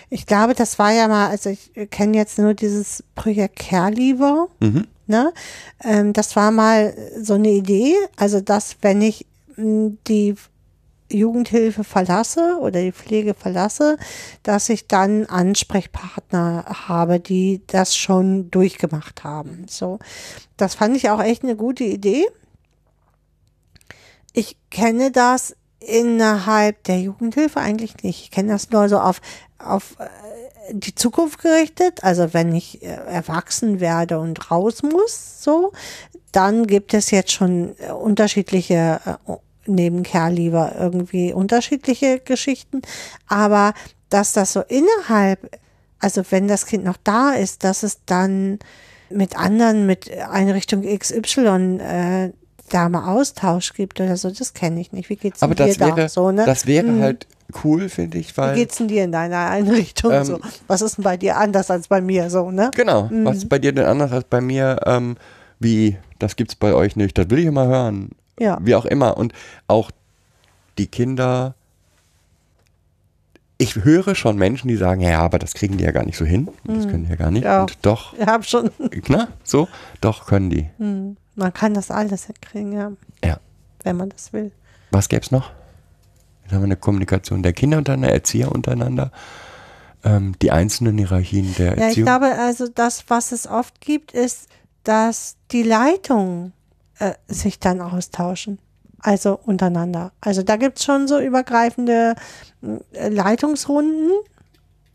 [0.10, 4.88] Ich glaube, das war ja mal, also ich kenne jetzt nur dieses Projekt Caregiver, mhm,
[5.10, 5.34] ne?
[5.84, 9.26] Ähm, das war mal so eine Idee, also dass wenn ich
[9.57, 10.36] mh, die
[11.11, 13.98] Jugendhilfe verlasse oder die Pflege verlasse,
[14.44, 19.65] dass ich dann Ansprechpartner habe, die das schon durchgemacht haben.
[19.68, 19.99] So,
[20.56, 22.26] das fand ich auch echt eine gute Idee.
[24.34, 28.22] Ich kenne das innerhalb der Jugendhilfe eigentlich nicht.
[28.22, 29.22] Ich kenne das nur so auf,
[29.57, 30.07] auf äh,
[30.71, 32.03] die Zukunft gerichtet.
[32.03, 35.71] Also wenn ich äh, erwachsen werde und raus muss, so,
[36.31, 39.33] dann gibt es jetzt schon äh, unterschiedliche, äh,
[39.65, 42.81] neben Kerlieber irgendwie unterschiedliche Geschichten.
[43.27, 43.73] Aber
[44.09, 45.59] dass das so innerhalb,
[45.99, 48.59] also wenn das Kind noch da ist, dass es dann
[49.09, 52.31] mit anderen, mit Einrichtung XY äh,
[52.69, 55.09] da mal Austausch gibt oder so, das kenne ich nicht.
[55.09, 56.45] Wie geht's aber das wäre, da so, ne?
[56.45, 57.01] das wäre Mhm.
[57.01, 57.27] halt
[57.63, 58.55] cool, finde ich, Wie weil.
[58.55, 60.39] geht's denn dir in deiner Einrichtung Ähm, so?
[60.67, 62.71] Was ist denn bei dir anders als bei mir so, ne?
[62.76, 63.09] Genau.
[63.23, 64.80] Was ist bei dir denn anders als bei mir?
[64.85, 65.17] Ähm,
[65.59, 67.17] wie, das gibt's bei euch nicht.
[67.17, 68.09] Das will ich immer hören.
[68.39, 68.57] Ja.
[68.61, 69.17] Wie auch immer.
[69.17, 69.34] Und
[69.67, 69.91] auch
[70.77, 71.55] die Kinder.
[73.57, 76.23] Ich höre schon Menschen, die sagen, ja, aber das kriegen die ja gar nicht so
[76.23, 76.47] hin.
[76.63, 77.43] Das können die ja gar nicht.
[77.43, 77.61] Ja.
[77.63, 78.69] Und doch, Ich habe schon,
[79.09, 79.67] na, so,
[79.99, 80.69] doch können die.
[81.35, 82.91] man kann das alles hinkriegen, ja,
[83.23, 83.38] Ja.
[83.84, 84.51] wenn man das will.
[84.91, 85.51] Was gäbe es noch?
[86.49, 89.11] Dann haben wir eine Kommunikation der Kinder untereinander, Erzieher untereinander,
[90.03, 92.05] ähm, die einzelnen Hierarchien der Ja, ich Erziehung.
[92.05, 94.49] glaube, also das, was es oft gibt, ist,
[94.84, 96.53] dass die Leitungen
[96.97, 98.59] äh, sich dann austauschen.
[99.01, 100.11] Also untereinander.
[100.19, 102.15] Also da gibt's schon so übergreifende
[102.91, 104.11] äh, Leitungsrunden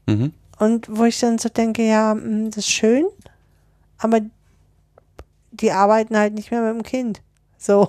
[0.06, 0.32] mhm.
[0.58, 3.06] und wo ich dann so denke, ja, mh, das ist schön,
[3.96, 4.20] aber
[5.52, 7.22] die arbeiten halt nicht mehr mit dem Kind.
[7.56, 7.88] So.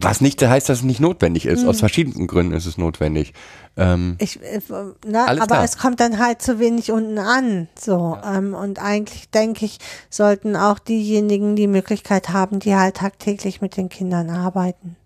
[0.00, 1.62] Was nicht heißt, dass es nicht notwendig ist.
[1.62, 1.68] Hm.
[1.70, 3.32] Aus verschiedensten Gründen ist es notwendig.
[3.76, 4.60] Ähm, Ich, äh,
[5.06, 5.64] ne, Alles aber klar.
[5.64, 7.68] es kommt dann halt zu wenig unten an.
[7.78, 8.18] So.
[8.24, 9.78] Ähm, und eigentlich denke ich,
[10.10, 14.96] sollten auch diejenigen die Möglichkeit haben, die halt tagtäglich mit den Kindern arbeiten.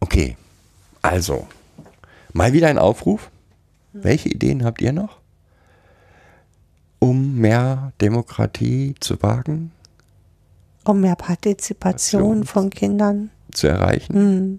[0.00, 0.36] okay,
[1.00, 1.46] also,
[2.32, 3.30] mal wieder ein Aufruf.
[3.94, 5.18] Welche Ideen habt ihr noch,
[6.98, 9.72] um mehr Demokratie zu wagen,
[10.84, 12.44] Um mehr Partizipation Partizipation.
[12.44, 13.30] von Kindern.
[13.52, 14.14] Zu erreichen?
[14.14, 14.56] Hm.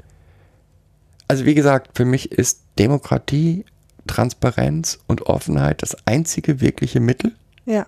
[1.27, 3.65] Also wie gesagt, für mich ist Demokratie,
[4.07, 7.33] Transparenz und Offenheit das einzige wirkliche Mittel,
[7.65, 7.85] Ja.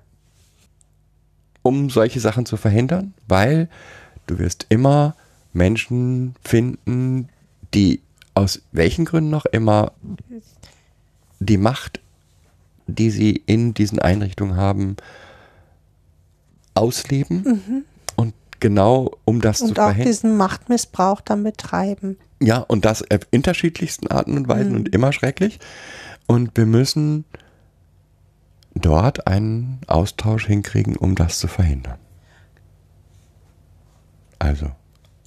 [1.63, 3.67] um solche Sachen zu verhindern, weil
[4.27, 5.15] du wirst immer
[5.53, 7.29] Menschen finden,
[7.73, 8.01] die
[8.35, 9.91] aus welchen Gründen noch immer
[11.39, 11.99] die Macht,
[12.87, 14.95] die sie in diesen Einrichtungen haben,
[16.73, 17.85] ausleben und
[18.61, 20.07] genau um das zu Und auch verhindern.
[20.07, 22.17] diesen Machtmissbrauch dann betreiben.
[22.41, 25.59] Ja, und das auf unterschiedlichsten Arten und Weisen und immer schrecklich.
[26.27, 27.25] Und wir müssen
[28.73, 31.99] dort einen Austausch hinkriegen, um das zu verhindern.
[34.39, 34.71] Also,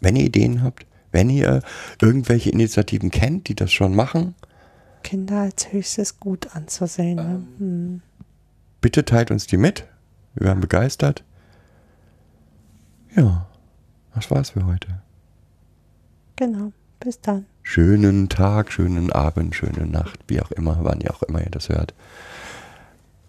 [0.00, 1.60] wenn ihr Ideen habt, wenn ihr
[2.00, 4.34] irgendwelche Initiativen kennt, die das schon machen,
[5.04, 7.16] Kinder als höchstes Gut anzusehen.
[7.16, 7.46] Ne?
[7.58, 8.02] Hm.
[8.80, 9.86] bitte teilt uns die mit.
[10.34, 11.22] Wir wären begeistert.
[13.16, 13.46] Ja,
[14.14, 15.00] das war's für heute.
[16.36, 16.72] Genau.
[17.00, 17.46] Bis dann.
[17.62, 21.68] Schönen Tag, schönen Abend, schöne Nacht, wie auch immer, wann ihr auch immer ihr das
[21.68, 21.94] hört.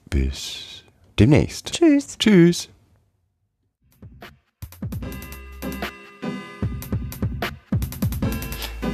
[0.10, 0.84] Bis
[1.20, 1.74] demnächst.
[1.74, 2.18] Tschüss.
[2.18, 2.70] Tschüss.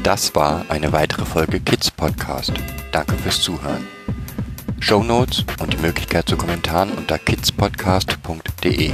[0.04, 2.54] Das war eine weitere Folge Kids Podcast.
[2.92, 3.86] Danke fürs Zuhören.
[4.80, 8.94] Show Notes und die Möglichkeit zu Kommentaren unter kidspodcast.de.